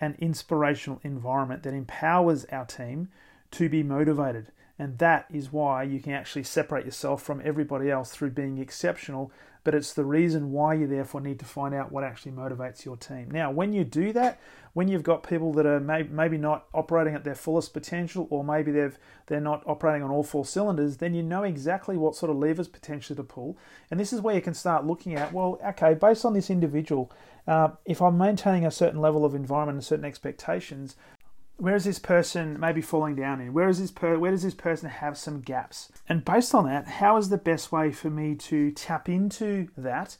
an 0.00 0.16
inspirational 0.18 1.00
environment 1.02 1.62
that 1.64 1.74
empowers 1.74 2.46
our 2.46 2.64
team 2.64 3.08
to 3.50 3.68
be 3.68 3.82
motivated. 3.82 4.50
And 4.78 4.96
that 4.96 5.26
is 5.30 5.52
why 5.52 5.82
you 5.82 6.00
can 6.00 6.12
actually 6.12 6.44
separate 6.44 6.86
yourself 6.86 7.22
from 7.22 7.42
everybody 7.44 7.90
else 7.90 8.12
through 8.12 8.30
being 8.30 8.56
exceptional. 8.56 9.30
But 9.62 9.74
it's 9.74 9.92
the 9.92 10.04
reason 10.04 10.52
why 10.52 10.74
you 10.74 10.86
therefore 10.86 11.20
need 11.20 11.38
to 11.40 11.44
find 11.44 11.74
out 11.74 11.92
what 11.92 12.04
actually 12.04 12.32
motivates 12.32 12.84
your 12.84 12.96
team. 12.96 13.30
Now, 13.30 13.50
when 13.50 13.72
you 13.72 13.84
do 13.84 14.12
that, 14.14 14.40
when 14.72 14.88
you've 14.88 15.02
got 15.02 15.22
people 15.22 15.52
that 15.54 15.66
are 15.66 15.80
maybe 15.80 16.38
not 16.38 16.66
operating 16.72 17.14
at 17.14 17.24
their 17.24 17.34
fullest 17.34 17.72
potential, 17.72 18.26
or 18.30 18.44
maybe 18.44 18.70
they've 18.70 18.98
they're 19.26 19.40
not 19.40 19.62
operating 19.66 20.02
on 20.02 20.10
all 20.10 20.22
four 20.22 20.44
cylinders, 20.44 20.98
then 20.98 21.14
you 21.14 21.22
know 21.22 21.42
exactly 21.42 21.96
what 21.96 22.16
sort 22.16 22.30
of 22.30 22.36
levers 22.36 22.68
potentially 22.68 23.16
to 23.16 23.24
pull. 23.24 23.58
And 23.90 23.98
this 23.98 24.12
is 24.12 24.20
where 24.20 24.34
you 24.34 24.40
can 24.40 24.54
start 24.54 24.86
looking 24.86 25.14
at 25.14 25.32
well, 25.32 25.58
okay, 25.64 25.94
based 25.94 26.24
on 26.24 26.34
this 26.34 26.50
individual, 26.50 27.10
uh, 27.46 27.70
if 27.84 28.00
I'm 28.00 28.16
maintaining 28.16 28.64
a 28.64 28.70
certain 28.70 29.00
level 29.00 29.24
of 29.24 29.34
environment 29.34 29.76
and 29.76 29.84
certain 29.84 30.04
expectations, 30.04 30.96
where 31.60 31.74
is 31.74 31.84
this 31.84 31.98
person 31.98 32.58
maybe 32.58 32.80
falling 32.80 33.14
down 33.14 33.40
in? 33.40 33.52
Where 33.52 33.68
is 33.68 33.78
this 33.78 33.90
per, 33.90 34.18
where 34.18 34.30
does 34.30 34.42
this 34.42 34.54
person 34.54 34.88
have 34.88 35.18
some 35.18 35.42
gaps? 35.42 35.92
And 36.08 36.24
based 36.24 36.54
on 36.54 36.64
that, 36.64 36.88
how 36.88 37.18
is 37.18 37.28
the 37.28 37.36
best 37.36 37.70
way 37.70 37.92
for 37.92 38.08
me 38.08 38.34
to 38.36 38.70
tap 38.70 39.10
into 39.10 39.68
that, 39.76 40.16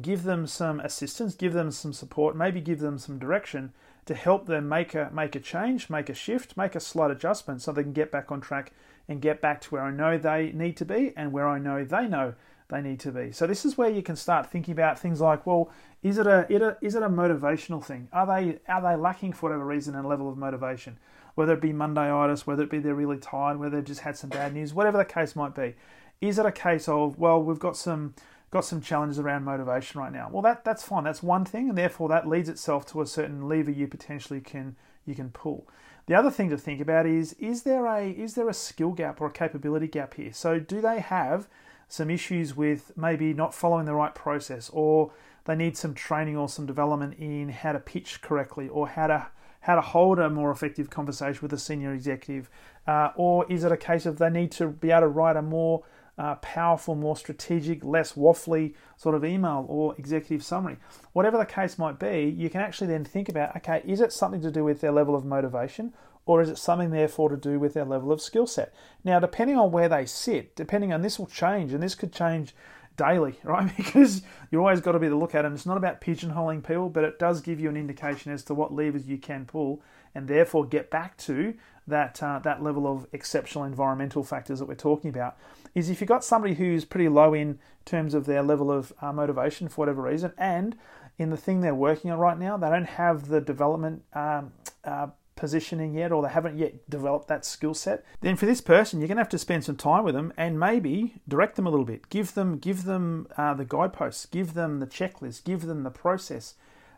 give 0.00 0.22
them 0.22 0.46
some 0.46 0.78
assistance, 0.78 1.34
give 1.34 1.52
them 1.52 1.72
some 1.72 1.92
support, 1.92 2.36
maybe 2.36 2.60
give 2.60 2.78
them 2.78 2.98
some 2.98 3.18
direction 3.18 3.72
to 4.06 4.14
help 4.14 4.46
them 4.46 4.68
make 4.68 4.94
a 4.94 5.10
make 5.12 5.34
a 5.34 5.40
change, 5.40 5.90
make 5.90 6.08
a 6.08 6.14
shift, 6.14 6.56
make 6.56 6.76
a 6.76 6.80
slight 6.80 7.10
adjustment 7.10 7.60
so 7.60 7.72
they 7.72 7.82
can 7.82 7.92
get 7.92 8.12
back 8.12 8.30
on 8.30 8.40
track 8.40 8.72
and 9.08 9.20
get 9.20 9.40
back 9.40 9.60
to 9.62 9.70
where 9.70 9.82
I 9.82 9.90
know 9.90 10.16
they 10.16 10.52
need 10.52 10.76
to 10.76 10.84
be 10.84 11.12
and 11.16 11.32
where 11.32 11.48
I 11.48 11.58
know 11.58 11.84
they 11.84 12.06
know 12.06 12.34
they 12.68 12.80
need 12.80 13.00
to 13.00 13.12
be. 13.12 13.32
So 13.32 13.46
this 13.46 13.64
is 13.64 13.76
where 13.76 13.90
you 13.90 14.02
can 14.02 14.16
start 14.16 14.50
thinking 14.50 14.72
about 14.72 14.98
things 14.98 15.20
like, 15.20 15.46
well, 15.46 15.70
is 16.02 16.18
it 16.18 16.26
a, 16.26 16.46
is 16.80 16.94
it 16.94 17.02
a 17.02 17.08
motivational 17.08 17.84
thing? 17.84 18.08
Are 18.12 18.26
they 18.26 18.58
are 18.68 18.82
they 18.82 18.96
lacking 18.96 19.32
for 19.32 19.48
whatever 19.48 19.64
reason 19.64 19.94
a 19.94 20.06
level 20.06 20.28
of 20.30 20.38
motivation? 20.38 20.98
Whether 21.34 21.54
it 21.54 21.60
be 21.60 21.72
Mondayitis, 21.72 22.46
whether 22.46 22.62
it 22.62 22.70
be 22.70 22.78
they're 22.78 22.94
really 22.94 23.18
tired, 23.18 23.58
whether 23.58 23.76
they've 23.76 23.84
just 23.84 24.00
had 24.00 24.16
some 24.16 24.30
bad 24.30 24.54
news, 24.54 24.72
whatever 24.72 24.98
the 24.98 25.04
case 25.04 25.34
might 25.34 25.54
be. 25.54 25.74
Is 26.20 26.38
it 26.38 26.46
a 26.46 26.52
case 26.52 26.88
of 26.88 27.18
well, 27.18 27.42
we've 27.42 27.58
got 27.58 27.76
some 27.76 28.14
got 28.50 28.64
some 28.64 28.80
challenges 28.80 29.18
around 29.18 29.44
motivation 29.44 30.00
right 30.00 30.12
now? 30.12 30.28
Well, 30.30 30.42
that 30.42 30.64
that's 30.64 30.82
fine. 30.82 31.04
That's 31.04 31.22
one 31.22 31.44
thing, 31.44 31.68
and 31.68 31.76
therefore 31.76 32.08
that 32.10 32.28
leads 32.28 32.48
itself 32.48 32.86
to 32.92 33.02
a 33.02 33.06
certain 33.06 33.48
lever 33.48 33.70
you 33.70 33.88
potentially 33.88 34.40
can 34.40 34.76
you 35.04 35.14
can 35.14 35.30
pull. 35.30 35.66
The 36.06 36.14
other 36.14 36.30
thing 36.30 36.50
to 36.50 36.58
think 36.58 36.80
about 36.80 37.06
is 37.06 37.34
is 37.34 37.62
there 37.62 37.86
a 37.86 38.10
is 38.10 38.34
there 38.34 38.48
a 38.48 38.54
skill 38.54 38.92
gap 38.92 39.20
or 39.20 39.26
a 39.26 39.32
capability 39.32 39.88
gap 39.88 40.14
here? 40.14 40.32
So 40.32 40.58
do 40.58 40.80
they 40.80 41.00
have 41.00 41.48
some 41.94 42.10
issues 42.10 42.56
with 42.56 42.90
maybe 42.96 43.32
not 43.32 43.54
following 43.54 43.86
the 43.86 43.94
right 43.94 44.14
process 44.14 44.68
or 44.72 45.12
they 45.44 45.54
need 45.54 45.76
some 45.76 45.94
training 45.94 46.36
or 46.36 46.48
some 46.48 46.66
development 46.66 47.14
in 47.18 47.48
how 47.50 47.72
to 47.72 47.78
pitch 47.78 48.20
correctly 48.20 48.68
or 48.68 48.88
how 48.88 49.06
to 49.06 49.26
how 49.60 49.76
to 49.76 49.80
hold 49.80 50.18
a 50.18 50.28
more 50.28 50.50
effective 50.50 50.90
conversation 50.90 51.38
with 51.40 51.50
a 51.50 51.58
senior 51.58 51.94
executive? 51.94 52.50
Uh, 52.86 53.10
or 53.16 53.50
is 53.50 53.64
it 53.64 53.72
a 53.72 53.78
case 53.78 54.04
of 54.04 54.18
they 54.18 54.28
need 54.28 54.50
to 54.52 54.68
be 54.68 54.90
able 54.90 55.00
to 55.00 55.08
write 55.08 55.36
a 55.36 55.42
more 55.42 55.82
uh, 56.18 56.34
powerful, 56.36 56.94
more 56.94 57.16
strategic, 57.16 57.82
less 57.82 58.12
waffly 58.12 58.74
sort 58.98 59.14
of 59.14 59.24
email 59.24 59.64
or 59.68 59.94
executive 59.96 60.44
summary? 60.44 60.76
Whatever 61.14 61.38
the 61.38 61.46
case 61.46 61.78
might 61.78 61.98
be, 61.98 62.34
you 62.36 62.50
can 62.50 62.60
actually 62.60 62.88
then 62.88 63.04
think 63.06 63.30
about 63.30 63.56
okay, 63.56 63.82
is 63.86 64.00
it 64.00 64.12
something 64.12 64.42
to 64.42 64.50
do 64.50 64.64
with 64.64 64.80
their 64.80 64.92
level 64.92 65.14
of 65.14 65.24
motivation? 65.24 65.94
Or 66.26 66.40
is 66.40 66.48
it 66.48 66.58
something 66.58 66.90
therefore 66.90 67.28
to 67.28 67.36
do 67.36 67.58
with 67.58 67.74
their 67.74 67.84
level 67.84 68.10
of 68.10 68.22
skill 68.22 68.46
set? 68.46 68.74
Now, 69.04 69.20
depending 69.20 69.56
on 69.56 69.72
where 69.72 69.88
they 69.88 70.06
sit, 70.06 70.56
depending 70.56 70.92
on 70.92 71.02
this 71.02 71.18
will 71.18 71.26
change, 71.26 71.72
and 71.72 71.82
this 71.82 71.94
could 71.94 72.12
change 72.12 72.54
daily, 72.96 73.38
right? 73.44 73.74
Because 73.76 74.22
you 74.50 74.58
always 74.58 74.80
got 74.80 74.92
to 74.92 74.98
be 74.98 75.08
the 75.08 75.16
look 75.16 75.34
at. 75.34 75.44
And 75.44 75.54
it's 75.54 75.66
not 75.66 75.76
about 75.76 76.00
pigeonholing 76.00 76.66
people, 76.66 76.88
but 76.88 77.04
it 77.04 77.18
does 77.18 77.40
give 77.40 77.60
you 77.60 77.68
an 77.68 77.76
indication 77.76 78.32
as 78.32 78.42
to 78.44 78.54
what 78.54 78.72
levers 78.72 79.06
you 79.06 79.18
can 79.18 79.44
pull, 79.44 79.82
and 80.14 80.28
therefore 80.28 80.64
get 80.64 80.90
back 80.90 81.16
to 81.18 81.54
that 81.86 82.22
uh, 82.22 82.38
that 82.38 82.62
level 82.62 82.86
of 82.86 83.06
exceptional 83.12 83.64
environmental 83.64 84.24
factors 84.24 84.58
that 84.58 84.66
we're 84.66 84.74
talking 84.74 85.10
about. 85.10 85.36
Is 85.74 85.90
if 85.90 86.00
you've 86.00 86.08
got 86.08 86.24
somebody 86.24 86.54
who's 86.54 86.84
pretty 86.84 87.08
low 87.08 87.34
in 87.34 87.58
terms 87.84 88.14
of 88.14 88.24
their 88.24 88.42
level 88.42 88.70
of 88.70 88.92
uh, 89.02 89.12
motivation 89.12 89.68
for 89.68 89.82
whatever 89.82 90.02
reason, 90.02 90.32
and 90.38 90.76
in 91.18 91.30
the 91.30 91.36
thing 91.36 91.60
they're 91.60 91.74
working 91.74 92.10
on 92.10 92.18
right 92.18 92.38
now, 92.38 92.56
they 92.56 92.70
don't 92.70 92.86
have 92.86 93.28
the 93.28 93.40
development 93.40 94.02
um, 94.14 94.52
uh, 94.84 95.08
positioning 95.44 95.92
yet 95.92 96.10
or 96.10 96.22
they 96.22 96.30
haven't 96.30 96.56
yet 96.56 96.88
developed 96.88 97.28
that 97.28 97.44
skill 97.44 97.74
set, 97.74 98.02
then 98.22 98.34
for 98.34 98.46
this 98.46 98.62
person 98.62 98.98
you're 98.98 99.08
going 99.08 99.18
to 99.18 99.20
have 99.20 99.28
to 99.28 99.36
spend 99.36 99.62
some 99.62 99.76
time 99.76 100.02
with 100.02 100.14
them 100.14 100.32
and 100.38 100.58
maybe 100.58 101.16
direct 101.28 101.56
them 101.56 101.66
a 101.66 101.70
little 101.70 101.84
bit. 101.84 102.08
Give 102.08 102.32
them 102.32 102.56
give 102.56 102.84
them 102.84 103.26
uh, 103.36 103.52
the 103.52 103.66
guideposts, 103.66 104.24
give 104.24 104.54
them 104.54 104.80
the 104.80 104.86
checklist, 104.86 105.44
give 105.44 105.66
them 105.66 105.82
the 105.82 105.90
process. 105.90 106.54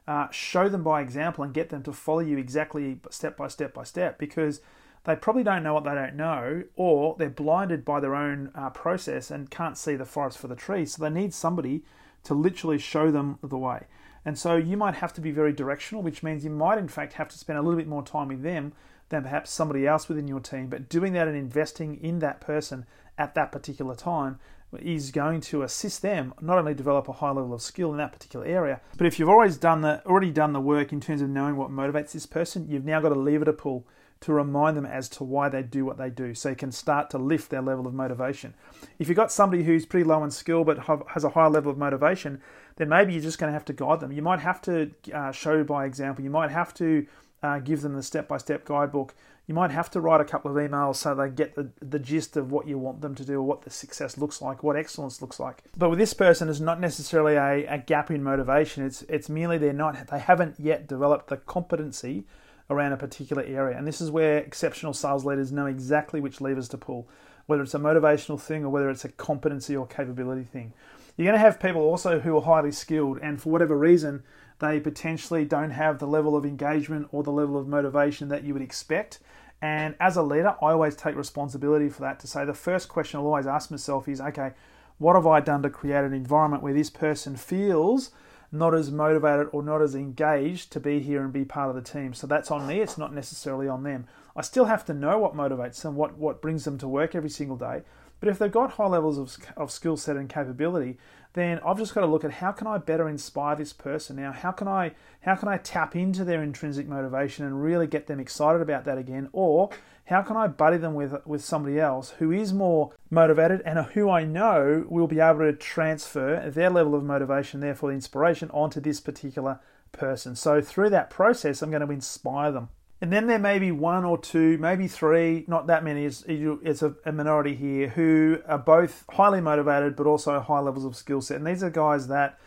Uh, 0.07 0.29
show 0.31 0.69
them 0.69 0.85
by 0.85 1.01
example 1.01 1.43
and 1.43 1.53
get 1.53 1.71
them 1.71 1.83
to 1.83 1.93
follow 1.93 2.21
you 2.21 2.39
exactly 2.39 3.01
step 3.11 3.37
by 3.37 3.49
step 3.49 3.75
by 3.75 3.83
step 3.83 4.17
because 4.17 4.61
they 5.03 5.17
probably 5.17 5.43
don't 5.43 5.65
know 5.65 5.75
what 5.75 5.83
they 5.83 5.97
don't 5.97 6.15
know 6.15 6.63
or 6.77 7.17
they're 7.19 7.29
blinded 7.29 7.85
by 7.85 7.99
their 7.99 8.15
own 8.15 8.53
uh, 8.55 8.71
process 8.71 9.33
and 9.33 9.51
can't 9.51 9.77
see 9.77 9.97
the 9.97 10.05
forest 10.05 10.39
for 10.39 10.47
the 10.47 10.55
trees. 10.55 10.95
So 10.95 11.03
they 11.03 11.11
need 11.11 11.35
somebody 11.35 11.83
to 12.23 12.35
literally 12.35 12.79
show 12.79 13.11
them 13.11 13.41
the 13.43 13.59
way. 13.59 13.89
And 14.27 14.37
so 14.37 14.57
you 14.57 14.77
might 14.77 14.97
have 14.97 15.13
to 15.15 15.21
be 15.21 15.31
very 15.31 15.53
directional, 15.53 16.03
which 16.03 16.25
means 16.25 16.45
you 16.45 16.51
might, 16.51 16.79
in 16.79 16.89
fact, 16.89 17.13
have 17.13 17.29
to 17.29 17.39
spend 17.39 17.61
a 17.61 17.63
little 17.63 17.79
bit 17.79 17.87
more 17.87 18.03
time 18.03 18.27
with 18.27 18.43
them 18.43 18.73
than 19.09 19.23
perhaps 19.23 19.53
somebody 19.53 19.87
else 19.87 20.09
within 20.09 20.27
your 20.27 20.41
team. 20.41 20.67
But 20.67 20.89
doing 20.89 21.13
that 21.13 21.29
and 21.29 21.37
investing 21.37 22.03
in 22.03 22.19
that 22.19 22.41
person 22.41 22.87
at 23.17 23.37
that 23.37 23.53
particular 23.53 23.95
time 23.95 24.41
is 24.81 25.13
going 25.13 25.41
to 25.43 25.63
assist 25.63 26.03
them 26.03 26.35
not 26.41 26.59
only 26.59 26.75
develop 26.75 27.09
a 27.09 27.13
high 27.13 27.31
level 27.31 27.55
of 27.55 27.63
skill 27.63 27.93
in 27.93 27.99
that 27.99 28.13
particular 28.13 28.45
area, 28.45 28.81
but 28.99 29.07
if 29.07 29.21
you've 29.21 29.29
always 29.29 29.57
done 29.57 29.83
the 29.83 30.05
already 30.05 30.33
done 30.33 30.53
the 30.53 30.61
work 30.61 30.93
in 30.93 31.01
terms 31.01 31.23
of 31.23 31.31
knowing 31.31 31.57
what 31.57 31.71
motivates 31.71 32.11
this 32.11 32.27
person, 32.27 32.69
you've 32.69 32.85
now 32.85 33.01
got 33.01 33.13
a 33.13 33.15
lever 33.15 33.45
to 33.45 33.53
pull 33.53 33.87
to 34.21 34.33
remind 34.33 34.77
them 34.77 34.87
as 34.87 35.09
to 35.11 35.25
why 35.25 35.49
they 35.49 35.63
do 35.63 35.85
what 35.85 35.99
they 35.99 36.11
do 36.11 36.35
so 36.35 36.49
you 36.49 36.57
can 36.57 36.73
start 36.73 37.11
to 37.11 37.19
lift 37.19 37.51
their 37.51 37.63
level 37.63 37.87
of 37.87 37.95
motivation. 37.95 38.55
If 38.99 39.09
you've 39.09 39.17
got 39.17 39.31
somebody 39.31 39.63
who's 39.63 39.87
pretty 39.87 40.05
low 40.05 40.25
in 40.25 40.31
skill 40.31 40.65
but 40.65 40.79
has 41.09 41.25
a 41.25 41.31
high 41.31 41.49
level 41.49 41.71
of 41.71 41.79
motivation, 41.79 42.41
then 42.77 42.89
maybe 42.89 43.13
you're 43.13 43.23
just 43.23 43.39
going 43.39 43.49
to 43.49 43.55
have 43.55 43.65
to 43.67 43.73
guide 43.73 44.01
them. 44.01 44.13
You 44.13 44.23
might 44.23 44.41
have 44.41 44.63
to 44.63 44.91
uh, 45.13 45.33
show 45.33 45.65
by 45.65 45.85
example, 45.85 46.25
you 46.25 46.31
might 46.31 46.51
have 46.51 46.73
to 46.75 47.07
uh, 47.43 47.59
give 47.59 47.83
them 47.83 47.95
the 47.95 48.03
step 48.03 48.29
by 48.29 48.39
step 48.39 48.65
guidebook. 48.65 49.15
You 49.47 49.55
might 49.55 49.71
have 49.71 49.91
to 49.93 50.01
write 50.01 50.21
a 50.21 50.25
couple 50.25 50.51
of 50.51 50.57
emails 50.57 50.97
so 50.97 51.15
they 51.15 51.29
get 51.29 51.55
the, 51.55 51.71
the 51.81 52.01
gist 52.01 52.37
of 52.37 52.51
what 52.51 52.67
you 52.67 52.79
want 52.79 53.01
them 53.01 53.15
to 53.15 53.25
do, 53.25 53.35
or 53.35 53.43
what 53.43 53.63
the 53.63 53.71
success 53.71 54.19
looks 54.19 54.43
like, 54.43 54.65
what 54.65 54.75
excellence 54.77 55.23
looks 55.23 55.39
like. 55.39 55.63
But 55.77 55.91
with 55.91 56.01
this 56.01 56.15
person, 56.15 56.49
it's 56.49 56.59
not 56.59 56.81
necessarily 56.81 57.35
a, 57.37 57.75
a 57.75 57.79
gap 57.79 58.11
in 58.11 58.25
motivation. 58.25 58.85
It's 58.85 59.03
it's 59.03 59.29
merely 59.29 59.59
they're 59.59 59.73
not 59.73 60.09
they 60.09 60.19
haven't 60.19 60.59
yet 60.59 60.89
developed 60.89 61.29
the 61.29 61.37
competency 61.37 62.25
around 62.69 62.93
a 62.93 62.97
particular 62.97 63.43
area. 63.43 63.77
And 63.77 63.87
this 63.87 64.01
is 64.01 64.11
where 64.11 64.39
exceptional 64.39 64.93
sales 64.93 65.25
leaders 65.25 65.53
know 65.53 65.67
exactly 65.67 66.21
which 66.21 66.41
levers 66.41 66.69
to 66.71 66.79
pull, 66.79 67.09
whether 67.47 67.63
it's 67.63 67.75
a 67.75 67.79
motivational 67.79 68.41
thing 68.41 68.65
or 68.65 68.71
whether 68.71 68.91
it's 68.91 69.05
a 69.05 69.11
competency 69.11 69.77
or 69.77 69.87
capability 69.87 70.45
thing. 70.45 70.73
You're 71.17 71.27
going 71.27 71.39
to 71.39 71.45
have 71.45 71.61
people 71.61 71.81
also 71.81 72.21
who 72.21 72.37
are 72.37 72.43
highly 72.43 72.73
skilled, 72.73 73.19
and 73.23 73.41
for 73.41 73.51
whatever 73.51 73.77
reason, 73.77 74.23
they 74.59 74.81
potentially 74.81 75.45
don't 75.45 75.71
have 75.71 75.99
the 75.99 76.07
level 76.07 76.37
of 76.37 76.45
engagement 76.45 77.09
or 77.11 77.23
the 77.23 77.33
level 77.33 77.57
of 77.57 77.69
motivation 77.69 78.29
that 78.29 78.45
you 78.45 78.53
would 78.53 78.63
expect. 78.63 79.19
And 79.63 79.95
as 79.99 80.17
a 80.17 80.23
leader, 80.23 80.57
I 80.61 80.73
always 80.73 80.95
take 80.95 81.17
responsibility 81.17 81.89
for 81.89 82.03
that 82.03 82.21
to 82.21 82.27
say 82.27 82.45
the 82.45 82.53
first 82.53 82.89
question 82.89 83.19
I'll 83.19 83.27
always 83.27 83.47
ask 83.47 83.71
myself 83.71 84.09
is 84.09 84.21
okay, 84.21 84.53
what 84.99 85.15
have 85.15 85.27
I 85.27 85.41
done 85.41 85.63
to 85.63 85.71
create 85.71 86.05
an 86.05 86.13
environment 86.13 86.63
where 86.63 86.75
this 86.75 86.91
person 86.91 87.37
feels 87.37 88.11
not 88.59 88.75
as 88.75 88.91
motivated 88.91 89.49
or 89.53 89.63
not 89.63 89.83
as 89.83 89.95
engaged 89.95 90.73
to 90.73 90.81
be 90.81 91.01
here 91.01 91.23
and 91.23 91.33
be 91.33 91.45
part 91.45 91.69
of 91.69 91.77
the 91.77 91.83
team. 91.83 92.15
So 92.15 92.27
that's 92.27 92.51
on 92.51 92.67
me, 92.67 92.81
it's 92.81 92.99
not 92.99 93.15
necessarily 93.15 93.69
on 93.69 93.83
them. 93.83 94.07
I 94.35 94.43
still 94.43 94.67
have 94.67 94.85
to 94.87 94.95
know 94.95 95.19
what 95.19 95.35
motivates 95.35 95.83
them, 95.83 95.97
what, 95.97 96.19
what 96.19 96.43
brings 96.43 96.65
them 96.65 96.79
to 96.79 96.89
work 96.89 97.15
every 97.15 97.31
single 97.31 97.57
day. 97.57 97.83
But 98.21 98.29
if 98.29 98.39
they've 98.39 98.51
got 98.51 98.73
high 98.73 98.87
levels 98.87 99.19
of, 99.19 99.37
of 99.57 99.71
skill 99.71 99.97
set 99.97 100.17
and 100.17 100.29
capability, 100.29 100.99
then 101.35 101.61
I've 101.65 101.77
just 101.77 101.95
got 101.95 102.01
to 102.01 102.07
look 102.07 102.25
at 102.25 102.33
how 102.33 102.51
can 102.53 102.67
I 102.67 102.79
better 102.79 103.09
inspire 103.09 103.57
this 103.57 103.75
person 103.75 104.17
now? 104.17 104.33
How 104.33 104.53
can 104.53 104.67
I 104.69 104.93
how 105.21 105.35
can 105.35 105.49
I 105.49 105.59
tap 105.59 105.95
into 105.95 106.25
their 106.25 106.43
intrinsic 106.43 106.89
motivation 106.89 107.45
and 107.45 107.63
really 107.63 107.87
get 107.87 108.07
them 108.07 108.19
excited 108.19 108.63
about 108.63 108.87
that 108.87 108.97
again? 108.97 109.29
Or 109.33 109.69
how 110.07 110.23
can 110.23 110.37
I 110.37 110.47
buddy 110.47 110.79
them 110.79 110.95
with 110.95 111.15
with 111.27 111.45
somebody 111.45 111.79
else 111.79 112.15
who 112.19 112.33
is 112.33 112.55
more 112.55 112.93
motivated 113.11 113.63
and 113.65 113.79
who 113.79 114.11
I 114.11 114.25
know 114.25 114.85
will 114.89 115.07
be 115.07 115.21
able 115.21 115.41
to 115.41 115.53
transfer 115.53 116.51
their 116.51 116.71
level 116.71 116.95
of 116.95 117.05
motivation, 117.05 117.61
therefore 117.61 117.91
the 117.91 117.95
inspiration, 117.95 118.51
onto 118.51 118.81
this 118.81 119.01
particular 119.01 119.61
person. 119.93 120.35
So 120.37 120.61
through 120.61 120.91
that 120.91 121.11
process, 121.11 121.63
I'm 121.63 121.71
going 121.71 121.87
to 121.87 121.93
inspire 121.93 122.53
them. 122.53 122.69
And 123.01 123.13
then 123.13 123.27
there 123.27 123.39
may 123.39 123.59
be 123.59 123.71
one 123.71 124.05
or 124.05 124.17
two, 124.17 124.57
maybe 124.59 124.89
three, 124.89 125.45
not 125.47 125.67
that 125.67 125.85
many, 125.85 126.07
it's, 126.07 126.25
it's 126.27 126.83
a, 126.83 126.95
a 127.05 127.13
minority 127.13 127.55
here, 127.55 127.89
who 127.89 128.39
are 128.47 128.59
both 128.59 129.05
highly 129.11 129.41
motivated 129.41 129.97
but 129.97 130.07
also 130.07 130.41
high 130.41 130.61
levels 130.61 130.85
of 130.85 130.97
skill 130.97 131.21
set. 131.21 131.37
And 131.37 131.47
these 131.47 131.63
are 131.63 131.71
guys 131.71 132.09
that 132.09 132.39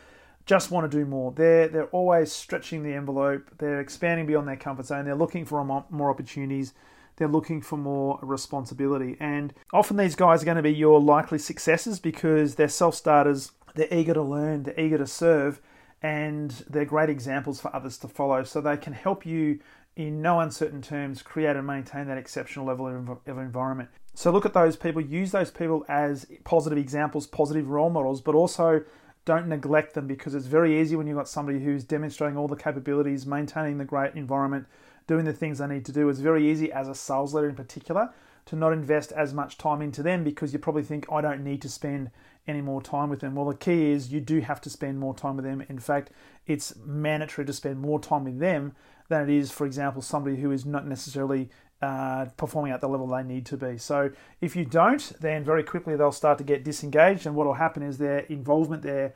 just 0.47 0.71
want 0.71 0.91
to 0.91 0.97
do 0.97 1.05
more. 1.05 1.31
They're, 1.31 1.67
they're 1.67 1.85
always 1.87 2.31
stretching 2.31 2.81
the 2.81 2.93
envelope, 2.93 3.51
they're 3.59 3.79
expanding 3.79 4.25
beyond 4.25 4.47
their 4.47 4.55
comfort 4.55 4.87
zone, 4.87 5.05
they're 5.05 5.13
looking 5.13 5.45
for 5.45 5.63
more 5.63 6.09
opportunities, 6.09 6.73
they're 7.19 7.27
looking 7.27 7.61
for 7.61 7.77
more 7.77 8.17
responsibility. 8.23 9.15
And 9.19 9.53
often 9.71 9.97
these 9.97 10.15
guys 10.15 10.41
are 10.41 10.45
going 10.45 10.57
to 10.57 10.63
be 10.63 10.73
your 10.73 10.99
likely 10.99 11.37
successors 11.37 11.99
because 11.99 12.55
they're 12.55 12.67
self 12.69 12.95
starters, 12.95 13.51
they're 13.75 13.93
eager 13.93 14.15
to 14.15 14.23
learn, 14.23 14.63
they're 14.63 14.79
eager 14.79 14.97
to 14.97 15.05
serve, 15.05 15.61
and 16.01 16.51
they're 16.69 16.85
great 16.85 17.09
examples 17.09 17.59
for 17.59 17.75
others 17.75 17.97
to 17.99 18.07
follow. 18.07 18.43
So 18.43 18.61
they 18.61 18.77
can 18.77 18.93
help 18.93 19.25
you 19.25 19.59
in 19.95 20.21
no 20.21 20.39
uncertain 20.39 20.81
terms, 20.81 21.21
create 21.21 21.57
and 21.57 21.67
maintain 21.67 22.07
that 22.07 22.17
exceptional 22.17 22.65
level 22.65 22.87
of, 22.87 23.09
of 23.09 23.37
environment. 23.37 23.89
So 24.15 24.31
look 24.31 24.45
at 24.45 24.53
those 24.53 24.77
people, 24.77 25.01
use 25.01 25.31
those 25.31 25.51
people 25.51 25.85
as 25.89 26.25
positive 26.45 26.77
examples, 26.77 27.27
positive 27.27 27.69
role 27.69 27.89
models, 27.89 28.21
but 28.21 28.33
also 28.33 28.83
don't 29.25 29.47
neglect 29.47 29.93
them 29.93 30.07
because 30.07 30.33
it's 30.33 30.45
very 30.45 30.79
easy 30.79 30.95
when 30.95 31.05
you've 31.05 31.17
got 31.17 31.27
somebody 31.27 31.59
who's 31.59 31.83
demonstrating 31.83 32.37
all 32.37 32.47
the 32.47 32.55
capabilities, 32.55 33.25
maintaining 33.25 33.77
the 33.77 33.85
great 33.85 34.15
environment, 34.15 34.65
doing 35.09 35.25
the 35.25 35.33
things 35.33 35.57
they 35.57 35.65
need 35.65 35.85
to 35.85 35.91
do. 35.91 36.07
It's 36.07 36.19
very 36.19 36.49
easy 36.49 36.71
as 36.71 36.87
a 36.87 36.93
sales 36.93 37.33
leader 37.33 37.49
in 37.49 37.55
particular 37.55 38.13
to 38.45 38.55
not 38.55 38.71
invest 38.71 39.11
as 39.11 39.33
much 39.33 39.57
time 39.57 39.81
into 39.81 40.03
them 40.03 40.23
because 40.23 40.53
you 40.53 40.59
probably 40.59 40.83
think, 40.83 41.11
I 41.11 41.19
don't 41.19 41.43
need 41.43 41.63
to 41.63 41.69
spend 41.69 42.11
any 42.47 42.61
more 42.61 42.79
time 42.79 43.09
with 43.09 43.19
them. 43.19 43.33
Well, 43.33 43.47
the 43.47 43.55
key 43.55 43.89
is 43.91 44.11
you 44.11 44.21
do 44.21 44.39
have 44.41 44.61
to 44.61 44.69
spend 44.69 44.99
more 44.99 45.15
time 45.15 45.35
with 45.35 45.45
them. 45.45 45.63
In 45.67 45.79
fact, 45.79 46.11
it's 46.45 46.75
mandatory 46.85 47.43
to 47.47 47.53
spend 47.53 47.79
more 47.79 47.99
time 47.99 48.23
with 48.23 48.37
them 48.37 48.75
than 49.07 49.27
it 49.27 49.35
is, 49.35 49.49
for 49.49 49.65
example, 49.65 50.03
somebody 50.03 50.35
who 50.37 50.51
is 50.51 50.63
not 50.63 50.85
necessarily 50.85 51.49
uh, 51.81 52.25
performing 52.37 52.71
at 52.71 52.79
the 52.79 52.87
level 52.87 53.07
they 53.07 53.23
need 53.23 53.47
to 53.47 53.57
be. 53.57 53.79
So 53.79 54.11
if 54.41 54.55
you 54.55 54.63
don't, 54.63 55.11
then 55.19 55.43
very 55.43 55.63
quickly 55.63 55.95
they'll 55.95 56.11
start 56.11 56.37
to 56.37 56.43
get 56.43 56.63
disengaged, 56.63 57.25
and 57.25 57.35
what 57.35 57.47
will 57.47 57.55
happen 57.55 57.81
is 57.81 57.97
their 57.97 58.19
involvement, 58.19 58.83
their 58.83 59.15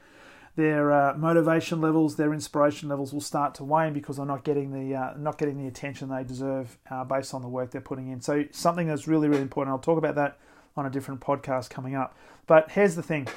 their 0.55 0.91
uh, 0.91 1.17
motivation 1.17 1.81
levels, 1.81 2.15
their 2.15 2.33
inspiration 2.33 2.87
levels 2.89 3.11
will 3.11 3.21
start 3.21 3.55
to 3.55 3.63
wane 3.63 3.93
because 3.93 4.17
they're 4.17 4.25
not 4.25 4.43
getting 4.43 4.71
the 4.71 4.95
uh, 4.95 5.13
not 5.17 5.37
getting 5.37 5.57
the 5.57 5.67
attention 5.67 6.09
they 6.09 6.23
deserve 6.23 6.77
uh, 6.91 7.03
based 7.03 7.33
on 7.33 7.41
the 7.41 7.47
work 7.47 7.71
they're 7.71 7.81
putting 7.81 8.09
in. 8.09 8.21
So 8.21 8.43
something 8.51 8.87
that's 8.87 9.07
really 9.07 9.27
really 9.27 9.41
important. 9.41 9.73
I'll 9.73 9.79
talk 9.79 9.97
about 9.97 10.15
that 10.15 10.37
on 10.75 10.85
a 10.85 10.89
different 10.89 11.21
podcast 11.21 11.69
coming 11.69 11.95
up. 11.95 12.15
But 12.45 12.71
here's 12.71 12.95
the 12.95 13.03
thing. 13.03 13.27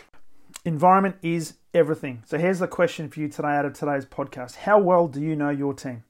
Environment 0.65 1.17
is 1.23 1.55
everything. 1.73 2.23
So 2.27 2.39
here's 2.39 2.59
the 2.59 2.69
question 2.69 3.09
for 3.09 3.21
you 3.21 3.29
today 3.29 3.49
out 3.49 3.65
of 3.65 3.75
today's 3.75 4.05
podcast. 4.05 4.57
How 4.57 4.79
well 4.79 5.09
do 5.09 5.21
you 5.21 5.37
know 5.37 5.51
your 5.51 5.75
team? 5.75 6.05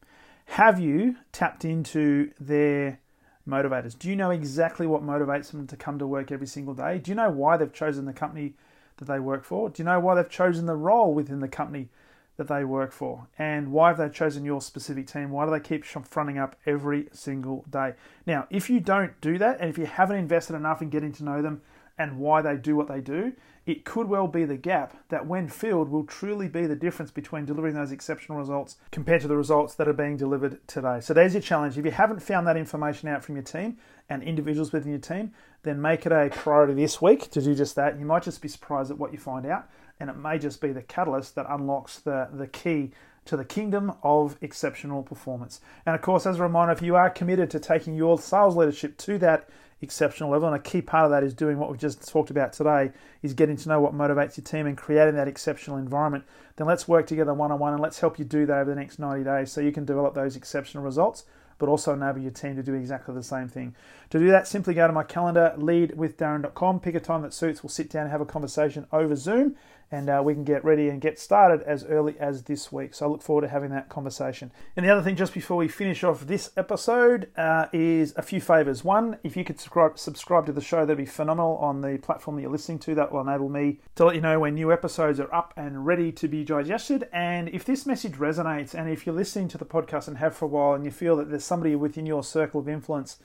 Have 0.46 0.80
you 0.80 1.16
tapped 1.32 1.64
into 1.64 2.30
their 2.40 3.00
motivators? 3.46 3.98
Do 3.98 4.08
you 4.08 4.16
know 4.16 4.30
exactly 4.30 4.86
what 4.86 5.02
motivates 5.02 5.50
them 5.50 5.66
to 5.66 5.76
come 5.76 5.98
to 5.98 6.06
work 6.06 6.32
every 6.32 6.46
single 6.46 6.74
day? 6.74 6.98
Do 6.98 7.10
you 7.10 7.14
know 7.14 7.30
why 7.30 7.56
they've 7.56 7.72
chosen 7.72 8.06
the 8.06 8.12
company 8.12 8.54
that 8.98 9.06
they 9.06 9.20
work 9.20 9.44
for? 9.44 9.68
Do 9.68 9.82
you 9.82 9.84
know 9.84 10.00
why 10.00 10.14
they've 10.14 10.28
chosen 10.28 10.66
the 10.66 10.76
role 10.76 11.12
within 11.12 11.40
the 11.40 11.48
company 11.48 11.88
that 12.36 12.48
they 12.48 12.64
work 12.64 12.92
for? 12.92 13.26
And 13.38 13.72
why 13.72 13.88
have 13.88 13.98
they 13.98 14.08
chosen 14.08 14.44
your 14.44 14.60
specific 14.60 15.06
team? 15.06 15.30
Why 15.30 15.44
do 15.44 15.50
they 15.50 15.60
keep 15.60 15.84
fronting 15.84 16.38
up 16.38 16.56
every 16.66 17.08
single 17.12 17.64
day? 17.70 17.94
Now, 18.26 18.46
if 18.50 18.68
you 18.68 18.80
don't 18.80 19.18
do 19.20 19.38
that, 19.38 19.60
and 19.60 19.70
if 19.70 19.78
you 19.78 19.86
haven't 19.86 20.18
invested 20.18 20.54
enough 20.54 20.82
in 20.82 20.90
getting 20.90 21.12
to 21.12 21.24
know 21.24 21.42
them 21.42 21.62
and 21.98 22.18
why 22.18 22.42
they 22.42 22.56
do 22.56 22.76
what 22.76 22.88
they 22.88 23.00
do, 23.00 23.32
it 23.64 23.84
could 23.84 24.08
well 24.08 24.28
be 24.28 24.44
the 24.44 24.56
gap 24.56 24.96
that, 25.08 25.26
when 25.26 25.48
filled, 25.48 25.88
will 25.88 26.04
truly 26.04 26.46
be 26.46 26.66
the 26.66 26.76
difference 26.76 27.10
between 27.10 27.44
delivering 27.44 27.74
those 27.74 27.90
exceptional 27.90 28.38
results 28.38 28.76
compared 28.92 29.22
to 29.22 29.28
the 29.28 29.36
results 29.36 29.74
that 29.74 29.88
are 29.88 29.92
being 29.92 30.16
delivered 30.16 30.66
today. 30.68 31.00
So, 31.00 31.12
there's 31.12 31.34
your 31.34 31.42
challenge. 31.42 31.76
If 31.76 31.84
you 31.84 31.90
haven't 31.90 32.22
found 32.22 32.46
that 32.46 32.56
information 32.56 33.08
out 33.08 33.24
from 33.24 33.34
your 33.34 33.42
team 33.44 33.78
and 34.08 34.22
individuals 34.22 34.72
within 34.72 34.92
your 34.92 35.00
team, 35.00 35.32
then 35.64 35.82
make 35.82 36.06
it 36.06 36.12
a 36.12 36.30
priority 36.30 36.74
this 36.74 37.02
week 37.02 37.30
to 37.32 37.42
do 37.42 37.54
just 37.54 37.74
that. 37.74 37.98
You 37.98 38.06
might 38.06 38.22
just 38.22 38.40
be 38.40 38.48
surprised 38.48 38.92
at 38.92 38.98
what 38.98 39.12
you 39.12 39.18
find 39.18 39.44
out, 39.46 39.68
and 39.98 40.08
it 40.08 40.16
may 40.16 40.38
just 40.38 40.60
be 40.60 40.70
the 40.70 40.82
catalyst 40.82 41.34
that 41.34 41.46
unlocks 41.48 41.98
the, 41.98 42.28
the 42.32 42.46
key 42.46 42.92
to 43.24 43.36
the 43.36 43.44
kingdom 43.44 43.92
of 44.04 44.36
exceptional 44.40 45.02
performance. 45.02 45.60
And 45.84 45.96
of 45.96 46.02
course, 46.02 46.24
as 46.26 46.38
a 46.38 46.42
reminder, 46.42 46.72
if 46.72 46.82
you 46.82 46.94
are 46.94 47.10
committed 47.10 47.50
to 47.50 47.58
taking 47.58 47.94
your 47.94 48.18
sales 48.18 48.56
leadership 48.56 48.96
to 48.98 49.18
that 49.18 49.48
exceptional 49.82 50.30
level. 50.30 50.48
And 50.48 50.56
a 50.56 50.60
key 50.60 50.82
part 50.82 51.04
of 51.04 51.10
that 51.10 51.22
is 51.22 51.34
doing 51.34 51.58
what 51.58 51.70
we've 51.70 51.80
just 51.80 52.08
talked 52.08 52.30
about 52.30 52.52
today, 52.52 52.92
is 53.22 53.34
getting 53.34 53.56
to 53.56 53.68
know 53.68 53.80
what 53.80 53.94
motivates 53.94 54.36
your 54.36 54.44
team 54.44 54.66
and 54.66 54.76
creating 54.76 55.14
that 55.16 55.28
exceptional 55.28 55.76
environment. 55.76 56.24
Then 56.56 56.66
let's 56.66 56.88
work 56.88 57.06
together 57.06 57.34
one 57.34 57.52
on 57.52 57.58
one 57.58 57.72
and 57.72 57.82
let's 57.82 58.00
help 58.00 58.18
you 58.18 58.24
do 58.24 58.46
that 58.46 58.58
over 58.58 58.70
the 58.70 58.80
next 58.80 58.98
90 58.98 59.24
days 59.24 59.52
so 59.52 59.60
you 59.60 59.72
can 59.72 59.84
develop 59.84 60.14
those 60.14 60.36
exceptional 60.36 60.84
results 60.84 61.24
but 61.58 61.68
also 61.68 61.92
enable 61.92 62.20
your 62.20 62.30
team 62.30 62.56
to 62.56 62.62
do 62.62 62.74
exactly 62.74 63.14
the 63.14 63.22
same 63.22 63.48
thing. 63.48 63.74
To 64.10 64.18
do 64.18 64.28
that, 64.28 64.46
simply 64.46 64.74
go 64.74 64.86
to 64.86 64.92
my 64.92 65.02
calendar, 65.02 65.54
leadwithdarren.com, 65.56 66.80
pick 66.80 66.94
a 66.94 67.00
time 67.00 67.22
that 67.22 67.32
suits, 67.32 67.62
we'll 67.62 67.70
sit 67.70 67.90
down 67.90 68.02
and 68.02 68.10
have 68.10 68.20
a 68.20 68.26
conversation 68.26 68.86
over 68.92 69.16
Zoom, 69.16 69.56
and 69.90 70.10
uh, 70.10 70.20
we 70.24 70.34
can 70.34 70.42
get 70.42 70.64
ready 70.64 70.88
and 70.88 71.00
get 71.00 71.18
started 71.18 71.62
as 71.62 71.84
early 71.84 72.18
as 72.18 72.42
this 72.42 72.72
week. 72.72 72.92
So 72.92 73.06
I 73.06 73.08
look 73.08 73.22
forward 73.22 73.42
to 73.42 73.48
having 73.48 73.70
that 73.70 73.88
conversation. 73.88 74.50
And 74.76 74.84
the 74.84 74.90
other 74.90 75.02
thing, 75.02 75.14
just 75.14 75.32
before 75.32 75.56
we 75.56 75.68
finish 75.68 76.02
off 76.02 76.26
this 76.26 76.50
episode, 76.56 77.30
uh, 77.36 77.66
is 77.72 78.12
a 78.16 78.22
few 78.22 78.40
favors. 78.40 78.82
One, 78.82 79.18
if 79.22 79.36
you 79.36 79.44
could 79.44 79.60
subscribe, 79.60 79.98
subscribe 79.98 80.46
to 80.46 80.52
the 80.52 80.60
show, 80.60 80.84
that'd 80.84 80.96
be 80.96 81.06
phenomenal 81.06 81.56
on 81.58 81.82
the 81.82 81.98
platform 81.98 82.36
that 82.36 82.42
you're 82.42 82.50
listening 82.50 82.80
to. 82.80 82.94
That 82.96 83.12
will 83.12 83.20
enable 83.20 83.48
me 83.48 83.78
to 83.94 84.04
let 84.04 84.16
you 84.16 84.20
know 84.20 84.40
when 84.40 84.54
new 84.54 84.72
episodes 84.72 85.20
are 85.20 85.32
up 85.32 85.54
and 85.56 85.86
ready 85.86 86.10
to 86.12 86.26
be 86.26 86.42
digested. 86.42 87.08
And 87.12 87.48
if 87.50 87.64
this 87.64 87.86
message 87.86 88.14
resonates, 88.14 88.74
and 88.74 88.90
if 88.90 89.06
you're 89.06 89.14
listening 89.14 89.48
to 89.48 89.58
the 89.58 89.64
podcast 89.64 90.08
and 90.08 90.18
have 90.18 90.34
for 90.34 90.46
a 90.46 90.48
while, 90.48 90.74
and 90.74 90.84
you 90.84 90.90
feel 90.90 91.16
that 91.16 91.30
there's 91.30 91.44
somebody 91.44 91.76
within 91.76 92.06
your 92.06 92.24
circle 92.24 92.60
of 92.60 92.68
influence 92.68 93.18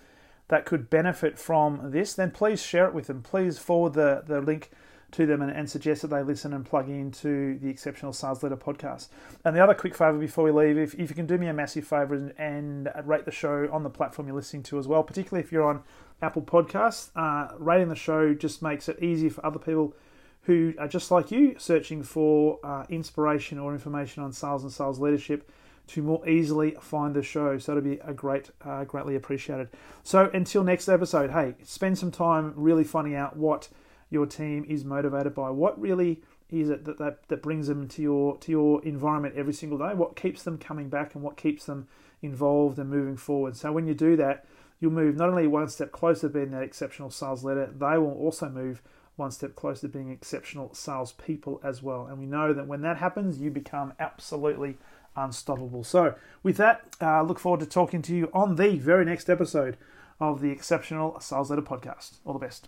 that 0.49 0.65
could 0.65 0.89
benefit 0.89 1.39
from 1.39 1.91
this, 1.91 2.13
then 2.13 2.29
please 2.29 2.61
share 2.61 2.85
it 2.85 2.93
with 2.93 3.07
them. 3.07 3.23
Please 3.23 3.57
forward 3.57 3.93
the, 3.93 4.23
the 4.27 4.41
link 4.41 4.69
to 5.11 5.25
them 5.25 5.41
and, 5.41 5.51
and, 5.51 5.69
suggest 5.69 6.01
that 6.01 6.09
they 6.09 6.23
listen 6.23 6.53
and 6.53 6.65
plug 6.65 6.89
into 6.89 7.59
the 7.59 7.69
Exceptional 7.69 8.13
Sales 8.13 8.43
Leader 8.43 8.57
podcast. 8.57 9.09
And 9.43 9.55
the 9.55 9.63
other 9.63 9.73
quick 9.73 9.95
favor 9.95 10.17
before 10.17 10.45
we 10.45 10.51
leave, 10.51 10.77
if, 10.77 10.93
if 10.95 11.09
you 11.09 11.15
can 11.15 11.25
do 11.25 11.37
me 11.37 11.47
a 11.47 11.53
massive 11.53 11.85
favor 11.85 12.13
and, 12.13 12.33
and, 12.37 12.89
rate 13.05 13.25
the 13.25 13.31
show 13.31 13.67
on 13.71 13.83
the 13.83 13.89
platform 13.89 14.27
you're 14.27 14.35
listening 14.35 14.63
to 14.63 14.79
as 14.79 14.87
well, 14.87 15.03
particularly 15.03 15.43
if 15.43 15.51
you're 15.51 15.67
on 15.67 15.83
Apple 16.21 16.41
Podcasts, 16.41 17.09
uh, 17.15 17.53
rating 17.57 17.89
the 17.89 17.95
show 17.95 18.33
just 18.33 18.61
makes 18.61 18.87
it 18.87 19.01
easier 19.01 19.29
for 19.29 19.45
other 19.45 19.59
people 19.59 19.93
who 20.43 20.73
are 20.79 20.87
just 20.87 21.11
like 21.11 21.31
you 21.31 21.55
searching 21.57 22.03
for 22.03 22.59
uh, 22.63 22.85
inspiration 22.89 23.59
or 23.59 23.73
information 23.73 24.23
on 24.23 24.31
sales 24.31 24.63
and 24.63 24.71
sales 24.71 24.99
leadership 24.99 25.49
to 25.87 26.01
more 26.01 26.27
easily 26.27 26.71
find 26.79 27.15
the 27.15 27.21
show. 27.21 27.57
So 27.57 27.73
it'll 27.73 27.83
be 27.83 27.99
a 28.03 28.13
great, 28.13 28.49
uh, 28.63 28.85
greatly 28.85 29.15
appreciated. 29.15 29.69
So 30.03 30.29
until 30.33 30.63
next 30.63 30.87
episode, 30.87 31.31
hey, 31.31 31.55
spend 31.63 31.97
some 31.97 32.11
time 32.11 32.53
really 32.55 32.83
finding 32.83 33.15
out 33.15 33.35
what 33.35 33.67
your 34.11 34.27
team 34.27 34.63
is 34.67 34.85
motivated 34.85 35.33
by. 35.33 35.49
What 35.49 35.81
really 35.81 36.21
is 36.51 36.69
it 36.69 36.85
that, 36.85 36.99
that, 36.99 37.27
that 37.29 37.41
brings 37.41 37.67
them 37.67 37.87
to 37.87 38.01
your 38.01 38.37
to 38.37 38.51
your 38.51 38.83
environment 38.83 39.35
every 39.35 39.53
single 39.53 39.79
day? 39.79 39.95
What 39.95 40.15
keeps 40.15 40.43
them 40.43 40.59
coming 40.59 40.89
back 40.89 41.15
and 41.15 41.23
what 41.23 41.37
keeps 41.37 41.65
them 41.65 41.87
involved 42.21 42.77
and 42.77 42.89
moving 42.89 43.17
forward? 43.17 43.55
So 43.57 43.71
when 43.71 43.87
you 43.87 43.95
do 43.95 44.15
that, 44.17 44.45
you'll 44.79 44.91
move 44.91 45.15
not 45.15 45.29
only 45.29 45.47
one 45.47 45.69
step 45.69 45.91
closer 45.91 46.27
to 46.27 46.33
being 46.33 46.51
that 46.51 46.61
exceptional 46.61 47.09
sales 47.09 47.43
leader, 47.43 47.71
they 47.73 47.97
will 47.97 48.13
also 48.13 48.49
move 48.49 48.83
one 49.15 49.31
step 49.31 49.55
closer 49.55 49.87
to 49.87 49.87
being 49.87 50.11
exceptional 50.11 50.73
salespeople 50.73 51.61
as 51.63 51.81
well. 51.81 52.05
And 52.05 52.19
we 52.19 52.25
know 52.25 52.53
that 52.53 52.67
when 52.67 52.81
that 52.81 52.97
happens, 52.97 53.39
you 53.39 53.49
become 53.49 53.93
absolutely 53.99 54.77
unstoppable. 55.15 55.83
So, 55.83 56.15
with 56.43 56.57
that, 56.57 56.95
uh, 57.01 57.21
look 57.21 57.39
forward 57.39 57.59
to 57.61 57.65
talking 57.65 58.01
to 58.03 58.15
you 58.15 58.29
on 58.33 58.55
the 58.55 58.77
very 58.77 59.05
next 59.05 59.29
episode 59.29 59.77
of 60.19 60.41
the 60.41 60.49
Exceptional 60.49 61.19
Sales 61.19 61.49
Leader 61.49 61.61
Podcast. 61.61 62.17
All 62.25 62.33
the 62.33 62.39
best. 62.39 62.67